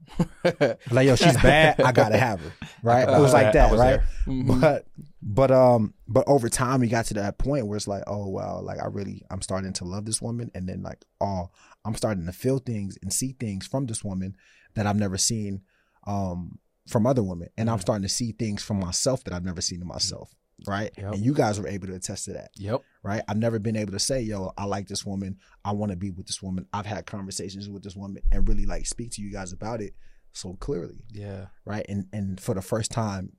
[0.91, 1.81] like, yo, she's bad.
[1.81, 2.51] I gotta have her,
[2.83, 3.07] right?
[3.07, 3.99] It was like that, was right?
[4.25, 4.61] Mhm.
[4.61, 4.87] But
[5.21, 8.61] but um but over time we got to that point where it's like, oh wow,
[8.61, 11.49] like I really I'm starting to love this woman, and then like oh
[11.83, 14.35] I'm starting to feel things and see things from this woman
[14.75, 15.61] that I've never seen
[16.07, 19.61] um from other women, and I'm starting to see things from myself that I've never
[19.61, 20.33] seen in myself,
[20.67, 20.91] right?
[20.97, 21.13] Yep.
[21.15, 22.81] And you guys were able to attest to that Yep.
[23.03, 23.23] right?
[23.27, 25.37] I've never been able to say, yo, I like this woman.
[25.63, 26.67] I want to be with this woman.
[26.73, 29.95] I've had conversations with this woman and really like speak to you guys about it
[30.33, 31.47] so clearly, Yeah.
[31.65, 31.85] right?
[31.89, 33.33] And and for the first time,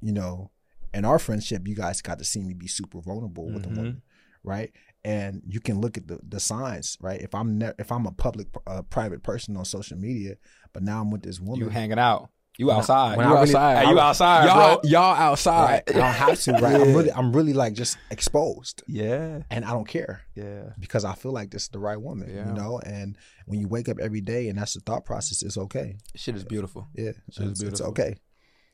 [0.00, 0.50] you know,
[0.94, 3.72] in our friendship, you guys got to see me be super vulnerable with Mhm.
[3.72, 4.02] a woman,
[4.44, 4.70] right?
[5.04, 7.20] And you can look at the the signs, right?
[7.20, 10.36] If I'm ne- if I'm a public uh, private person on social media,
[10.72, 12.30] but now I'm with this woman, You hanging out.
[12.58, 13.16] You outside.
[13.18, 13.84] when you I really- outside.
[13.84, 14.90] Hey, you outside, y'all, bro.
[14.90, 15.82] y'all outside.
[15.86, 15.90] right?
[15.90, 16.74] I don't have to, right?
[16.80, 19.42] I'm really I'm really like just exposed, Yeah.
[19.50, 20.22] and I don't care.
[20.34, 20.70] Yeah.
[20.78, 22.46] because I feel like this is the right woman, Yeah.
[22.48, 22.78] you know.
[22.80, 25.96] And when you wake up every day and that's the thought process, it's okay.
[26.14, 26.88] Shit is beautiful.
[26.94, 27.86] Yeah, Shit is it's, it's beautiful.
[27.88, 28.16] okay.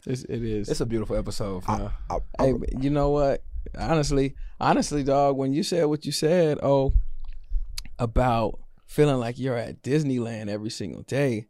[0.06, 0.68] It's, it is.
[0.68, 1.62] It's a beautiful episode.
[1.68, 3.42] I- I- I- Hey, but you know what?
[3.78, 6.92] Honestly, honestly, dog, when you said what you said, oh,
[7.98, 11.46] about feeling like you're at Disneyland every single day.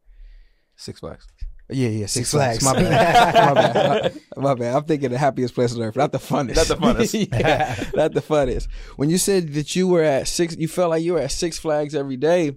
[0.76, 1.26] Six Flags.
[1.70, 2.58] Yeah, yeah, Six, Six Flags.
[2.62, 2.76] Flags.
[2.76, 3.34] My bad.
[3.54, 4.20] my bad.
[4.36, 4.76] My bad.
[4.76, 6.56] I'm thinking the happiest place on earth, not the funnest.
[6.56, 7.28] Not the funnest.
[7.40, 8.68] yeah, not the funnest.
[8.96, 11.58] When you said that you were at six, you felt like you were at Six
[11.58, 12.56] Flags every day.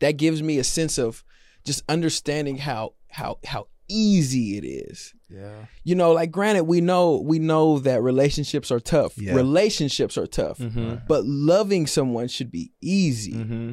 [0.00, 1.24] That gives me a sense of
[1.64, 5.64] just understanding how how how easy it is Yeah.
[5.82, 9.32] you know like granted we know we know that relationships are tough Yeah.
[9.34, 10.96] relationships are tough Mm-hmm.
[11.08, 13.72] but loving someone should be easy Mm-hmm.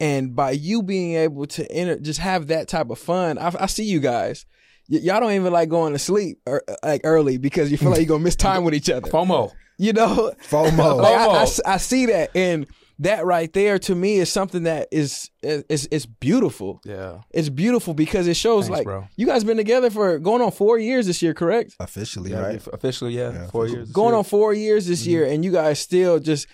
[0.00, 3.66] And by you being able to enter just have that type of fun i, I
[3.66, 4.44] see you guys
[4.88, 7.98] Y- y'all don't even like going to sleep or, like early because you feel like
[7.98, 9.50] you're gonna miss time with each other FOMO.
[9.78, 10.96] you know FOMO.
[11.02, 11.42] Like, I, I FOMO.
[11.42, 12.66] s- I see that and
[13.00, 17.18] that right there to me is something that is is is beautiful Yeah.
[17.32, 19.08] it's beautiful because it shows Thanks, like bro.
[19.16, 22.66] you guys been together for going on four years this year correct Officially, Yeah, right?
[22.72, 23.32] Officially, yeah.
[23.32, 23.90] Yeah, Four years.
[23.90, 25.10] going on four years this mm-hmm.
[25.10, 26.46] year, and you guys still just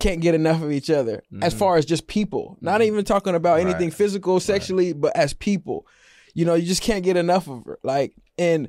[0.00, 1.58] can't get enough of each other as mm-hmm.
[1.58, 2.56] far as just people.
[2.60, 2.88] Not mm-hmm.
[2.88, 5.86] even talking about anything physical, sexually, but as people.
[6.34, 7.78] You know, you just can't get enough of her.
[7.82, 8.68] Like, and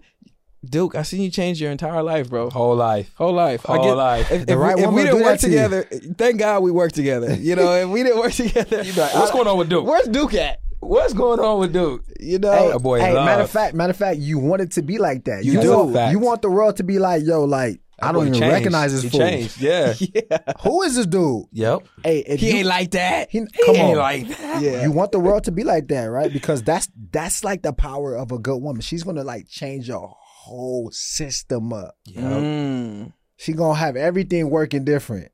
[0.66, 2.50] Duke, I seen you change your entire life, bro.
[2.50, 3.14] Whole life.
[3.16, 3.70] Whole life.
[3.70, 4.32] I Whole get- life.
[4.32, 5.56] If, The if right we, if we didn't work that to you.
[5.56, 5.84] together,
[6.18, 7.34] thank God we worked together.
[7.40, 9.86] You know, if we didn't work together, What's going on with Duke?
[9.86, 10.60] Where's Duke at?
[10.82, 12.04] What's going on with Duke?
[12.20, 14.82] You know, Hey, boy hey, matter of fact, matter of fact, you want it to
[14.82, 15.44] be like that.
[15.44, 15.92] You do.
[15.94, 16.08] do.
[16.12, 18.54] You want the world to be like, yo, like I don't even changed.
[18.54, 19.20] recognize this He fool.
[19.20, 19.62] changed.
[19.62, 19.93] Yeah.
[20.00, 21.45] yeah, Who is this dude?
[21.52, 21.80] Yep.
[22.04, 23.30] Hey, if he you, ain't like that.
[23.32, 23.97] he, come ain't on.
[23.97, 24.62] like that.
[24.62, 24.84] Yeah.
[24.84, 26.32] You want the world to be like that, right?
[26.32, 28.82] Because that's that's like the power of a good woman.
[28.82, 31.95] She's gonna like change your whole system up.
[32.10, 33.14] Mm.
[33.38, 35.32] She gonna have everything working different.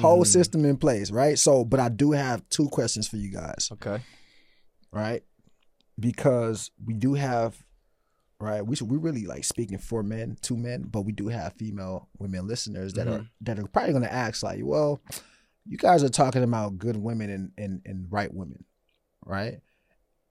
[0.00, 0.26] Whole Mm.
[0.26, 1.38] system in place, right?
[1.38, 4.02] So, but I do have two questions for you guys, Okay.
[4.90, 5.22] right?
[5.98, 7.56] Because we do have,
[8.38, 8.66] right?
[8.66, 12.08] We should, we really like speaking for men, two men, but we do have female
[12.18, 13.44] women listeners that are mm-hmm.
[13.44, 15.00] that are probably gonna ask like, well,
[15.64, 18.64] you guys are talking about good women and and, and right women,
[19.24, 19.60] right?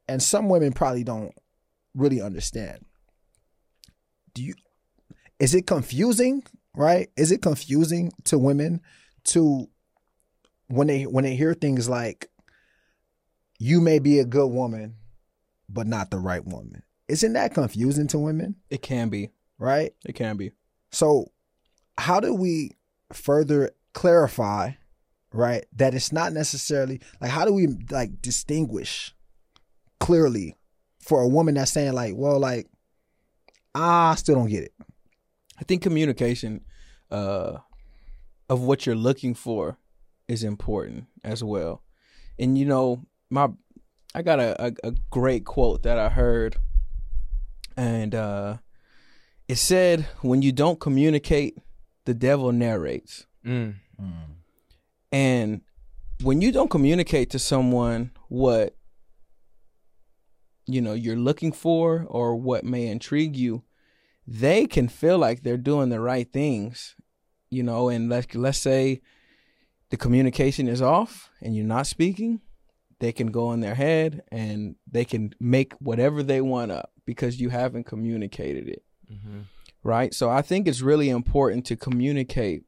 [0.08, 1.34] And some women probably don't
[1.96, 2.86] really understand.
[4.34, 4.54] Do you?
[5.40, 6.44] Is it confusing?
[6.76, 7.10] Right?
[7.16, 8.82] Is it confusing to women
[9.26, 9.68] to
[10.68, 12.30] when they when they hear things like
[13.58, 14.96] you may be a good woman,
[15.70, 16.84] but not the right woman?
[17.08, 18.56] Isn't that confusing to women?
[18.70, 19.32] It can be.
[19.58, 19.94] Right?
[20.06, 20.52] It can be.
[20.92, 21.32] So,
[21.98, 22.72] how do we
[23.14, 24.72] further clarify,
[25.32, 29.16] right, that it's not necessarily like how do we like distinguish
[30.00, 30.56] clearly
[31.00, 32.68] for a woman that's saying like, well, like
[33.74, 34.74] I still don't get it.
[35.60, 36.62] I think communication
[37.12, 37.58] uh,
[38.50, 39.78] of what you're looking for
[40.28, 41.84] is important as well.
[42.38, 43.50] And you know, my
[44.14, 46.58] I got a, a, a great quote that I heard,
[47.78, 48.58] and uh,
[49.48, 51.58] it said, "When you don't communicate,
[52.06, 53.76] the devil narrates." Mm.
[55.12, 55.62] And
[56.24, 58.76] when you don't communicate to someone what
[60.66, 63.64] you know you're looking for or what may intrigue you,
[64.28, 66.96] they can feel like they're doing the right things,
[67.50, 69.02] you know, and let's let's say
[69.90, 72.42] the communication is off and you're not speaking,
[73.00, 77.40] they can go in their head and they can make whatever they want up because
[77.40, 78.84] you haven't communicated it.
[79.12, 79.42] Mm-hmm.
[79.84, 80.14] Right?
[80.14, 82.64] So I think it's really important to communicate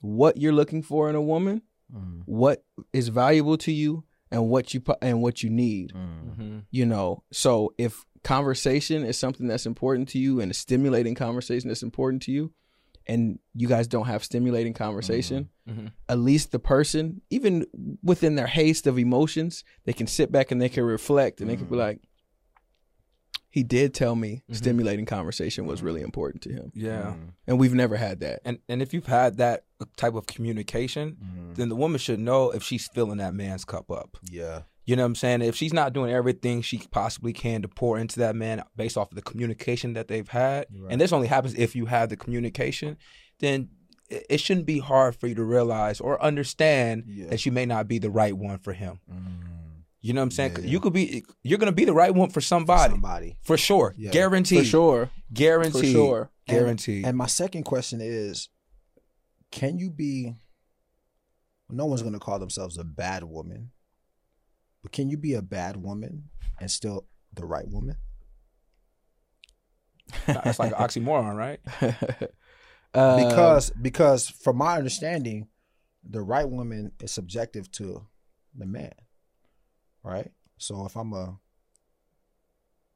[0.00, 1.62] what you're looking for in a woman,
[1.94, 2.22] mm.
[2.24, 6.30] what is valuable to you and what you and what you need mm.
[6.30, 6.58] mm-hmm.
[6.70, 11.68] you know so if conversation is something that's important to you and a stimulating conversation
[11.68, 12.52] that's important to you
[13.06, 15.80] and you guys don't have stimulating conversation, Mm-hmm.
[15.80, 15.88] mm-hmm.
[16.08, 17.64] at least the person, even
[18.02, 21.56] within their haste of emotions, they can sit back and they can reflect and they
[21.56, 21.78] can be mm.
[21.78, 22.00] like,
[23.50, 24.54] he did tell me mm-hmm.
[24.54, 26.72] stimulating conversation was really important to him.
[26.74, 27.14] Yeah.
[27.14, 27.32] Mm.
[27.48, 28.40] And we've never had that.
[28.44, 29.64] And and if you've had that
[29.96, 31.54] type of communication, mm-hmm.
[31.54, 34.16] then the woman should know if she's filling that man's cup up.
[34.30, 34.62] Yeah.
[34.86, 35.42] You know what I'm saying?
[35.42, 39.12] If she's not doing everything she possibly can to pour into that man based off
[39.12, 42.96] of the communication that they've had, and this only happens if you have the communication,
[43.40, 43.68] then
[44.08, 47.88] it it shouldn't be hard for you to realize or understand that you may not
[47.88, 49.00] be the right one for him.
[49.10, 49.59] Mm.
[50.02, 50.54] You know what I'm saying?
[50.54, 53.36] 'Cause You could be, you're gonna be the right one for somebody, somebody.
[53.42, 54.10] for sure, Yeah.
[54.10, 55.10] guaranteed, For sure.
[55.32, 56.30] guaranteed, For sure.
[56.48, 57.04] And- guaranteed.
[57.04, 58.48] And, my second question is,
[59.50, 60.34] can you be?
[61.68, 63.72] No one's gonna call themselves a bad woman,
[64.82, 67.96] but can you be a bad woman and still the right woman?
[70.26, 71.60] That's like an oxymoron, right?
[72.92, 75.46] Uh, because because from my understanding,
[76.02, 78.04] the right woman is subjective to
[78.52, 78.90] the man,
[80.02, 80.30] right?
[80.58, 81.38] So if I'm a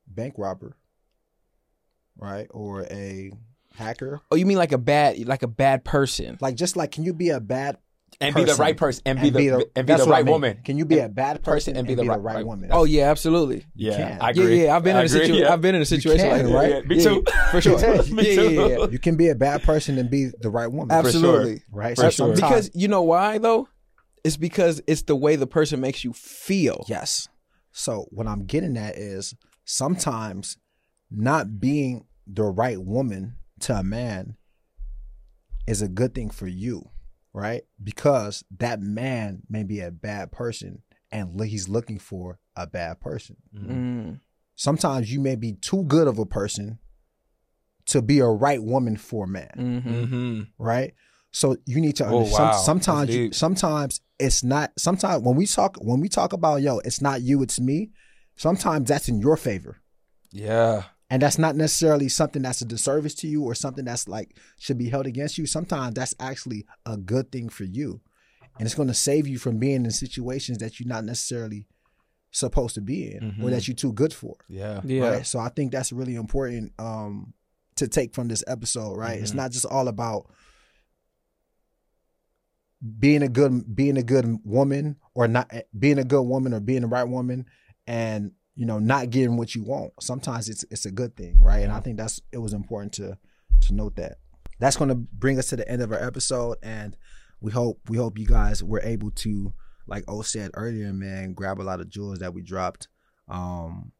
[0.07, 0.77] bank robber,
[2.17, 3.33] right, or a
[3.77, 6.39] hacker, oh, you mean like a bad, like a bad person?
[6.41, 7.79] like just like, can you be a bad
[8.21, 10.33] And be the right person, and be the- and be the what I right mean.
[10.33, 10.61] woman.
[10.65, 12.69] Can you be a bad person, and be, the, right, right woman?
[12.73, 13.65] Oh yeah, absolutely.
[13.75, 14.21] Yeah, can.
[14.23, 14.63] I agree.
[14.65, 15.35] Yeah, I've been I in a situation.
[15.37, 15.53] yeah.
[15.53, 16.53] I've been in a situation can, like that.
[16.55, 16.71] right?
[16.71, 17.25] Yeah, me Yeah, too.
[17.51, 17.81] for sure.
[17.81, 18.87] Yeah, yeah, yeah, yeah.
[18.89, 20.93] You can be a bad person and be the right woman.
[20.97, 21.63] Absolutely.
[21.73, 21.97] Right.
[21.97, 22.35] For So sure.
[22.37, 23.69] Because you know why though?
[24.25, 26.85] It's because it's the way the person makes you feel.
[26.89, 27.29] Yes.
[27.73, 30.57] So what I'm getting at is sometimes
[31.11, 34.37] not being the right woman to a man
[35.67, 36.89] is a good thing for you,
[37.33, 37.63] right?
[37.83, 43.37] Because that man may be a bad person and he's looking for a bad person.
[43.55, 44.21] Mm.
[44.57, 46.79] Sometimes you may be too good of a person
[47.87, 49.95] to be a right woman for a man, Mm-hmm.
[49.95, 50.41] Mm-hmm.
[50.59, 50.95] right?
[51.33, 52.45] So you need to Oh, understand.
[52.45, 52.53] wow.
[52.53, 54.73] sometimes, you, sometimes it's not.
[54.79, 57.91] Sometimes when we talk, when we talk about yo, it's not you, it's me.
[58.37, 59.77] Sometimes that's in your favor,
[60.33, 60.85] Yeah.
[61.09, 64.77] and that's not necessarily something that's a disservice to you or something that's like should
[64.79, 65.47] be held against you.
[65.47, 68.01] Sometimes that's actually a good thing for you,
[68.59, 71.67] and it's going to save you from being in situations that you're not necessarily
[72.33, 73.51] supposed to be in or Mhm.
[73.51, 74.35] that you're too good for.
[74.49, 74.81] Yeah.
[74.85, 75.09] Yeah.
[75.09, 75.27] Right?
[75.27, 77.33] So I think that's really important um,
[77.77, 79.21] to take from this episode, right?
[79.21, 79.37] It's Mhm.
[79.37, 80.29] not just all about
[82.99, 86.83] being a good being a good woman or not being a good woman or being
[86.83, 87.47] the right woman
[87.87, 89.93] and you know not getting what you want.
[90.01, 91.61] Sometimes it's it's a good thing, right?
[91.65, 93.17] And I think that's it was important to
[93.63, 94.19] to note that.
[94.61, 96.97] That's going to bring us to the end of our episode and
[97.41, 99.53] we hope we hope you guys were able to
[99.87, 102.89] like O said earlier, man, grab a lot of jewels that we dropped
[103.29, 103.93] um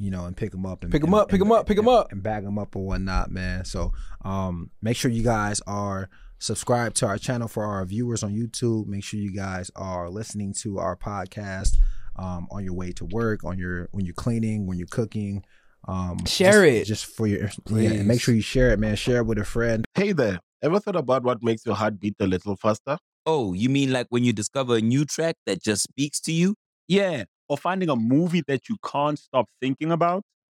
[0.00, 1.76] you know, and pick them up and Pick 'em and- up, pick them up, pick
[1.76, 2.12] them up.
[2.12, 3.64] and bag them up or whatnot, man.
[3.64, 3.92] So,
[4.24, 6.08] um, make sure you guys are
[6.38, 8.86] subscribed to our channel for our viewers on YouTube.
[8.86, 11.76] Make sure you guys are listening to our podcast
[12.16, 15.44] um, on your way to work, on your when you're cleaning, when you're cooking.
[15.86, 16.84] Um, Share just- it.
[16.86, 18.96] just for your yeah, and make sure you share it, man.
[18.96, 19.84] Share it with a friend.
[19.94, 22.98] Hey there, ever thought about what makes your heart beat a little faster?
[23.26, 26.54] Oh, you mean like when you discover a new track that just speaks to you?
[26.88, 27.24] Yeah.
[27.48, 30.22] Or finding a movie that you can't stop thinking about.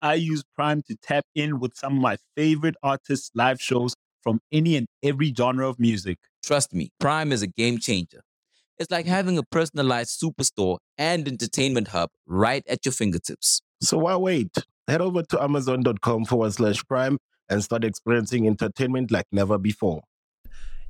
[0.00, 4.40] I use Prime to tap in with some of my favorite artists' live shows from
[4.52, 6.18] any and every genre of music.
[6.44, 8.20] Trust me, Prime is a game changer.
[8.78, 13.60] It's like having a personalized superstore and entertainment hub right at your fingertips.
[13.80, 14.56] So why wait?
[14.86, 17.18] Head over to amazon.com forward slash prime
[17.48, 20.02] and start experiencing entertainment like never before.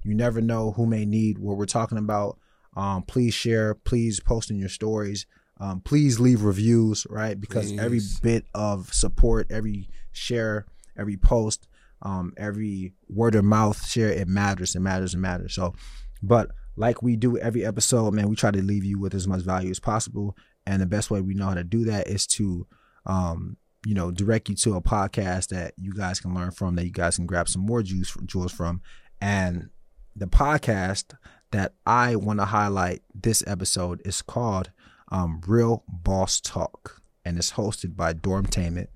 [0.02, 2.38] You never know who may need what we're talking about.
[2.76, 3.74] Um, please share.
[3.74, 5.26] Please post in your stories.
[5.60, 7.38] Um, please leave reviews, right?
[7.38, 11.66] Because every bit of support, every share, every post,
[12.02, 14.74] um, every word of mouth share, it matters.
[14.76, 15.14] It matters.
[15.14, 15.54] It matters.
[15.54, 15.74] So,
[16.22, 19.40] but like we do every episode, man, we try to leave you with as much
[19.42, 20.36] value as possible.
[20.64, 22.66] And the best way we know how to do that is to,
[23.06, 26.84] um, you know, direct you to a podcast that you guys can learn from, that
[26.84, 28.80] you guys can grab some more juice jewels from.
[29.20, 29.70] And
[30.14, 31.14] the podcast
[31.50, 34.70] that I want to highlight this episode is called
[35.10, 38.88] um, Real Boss Talk, and it's hosted by Dormtainment,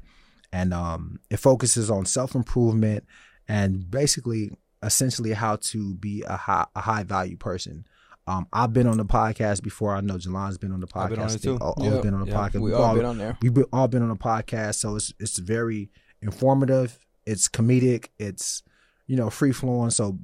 [0.52, 3.04] and um, it focuses on self improvement
[3.48, 4.52] and basically
[4.82, 7.86] essentially how to be a high a high value person.
[8.26, 9.94] Um, I've been on the podcast before.
[9.94, 11.02] I know Jalon's been on the podcast.
[11.02, 11.58] I've been on it too.
[11.60, 12.36] All, all been on the yep.
[12.36, 12.54] podcast.
[12.54, 13.36] We We've all been on there.
[13.42, 15.90] We've been, all been on the podcast, so it's it's very
[16.20, 16.98] informative.
[17.26, 18.08] It's comedic.
[18.18, 18.62] It's
[19.06, 19.90] you know free flowing.
[19.90, 20.18] So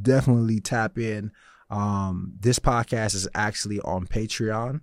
[0.00, 1.30] definitely tap in.
[1.70, 4.80] Um, this podcast is actually on Patreon,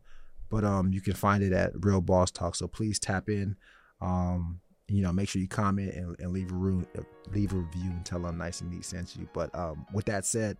[0.49, 2.55] but um, you can find it at Real Boss Talk.
[2.55, 3.55] So please tap in.
[4.01, 6.85] Um, you know, make sure you comment and, and leave a room,
[7.31, 9.27] leave a review, and tell them nice and neat sent you.
[9.33, 10.57] But um, with that said,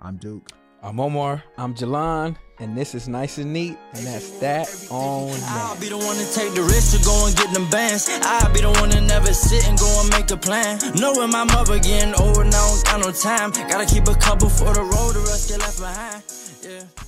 [0.00, 0.50] I'm Duke.
[0.80, 1.42] I'm Omar.
[1.56, 5.98] I'm Jalon, and this is nice and neat, and that's that on I'll be the
[5.98, 8.08] one to take the risk to go and get them bands.
[8.22, 10.78] I'll be the one to never sit and go and make a plan.
[10.94, 13.50] Knowing my mother getting older now, don't got no time.
[13.68, 16.22] Gotta keep a couple for the road, the rest get left behind.
[16.62, 17.07] Yeah.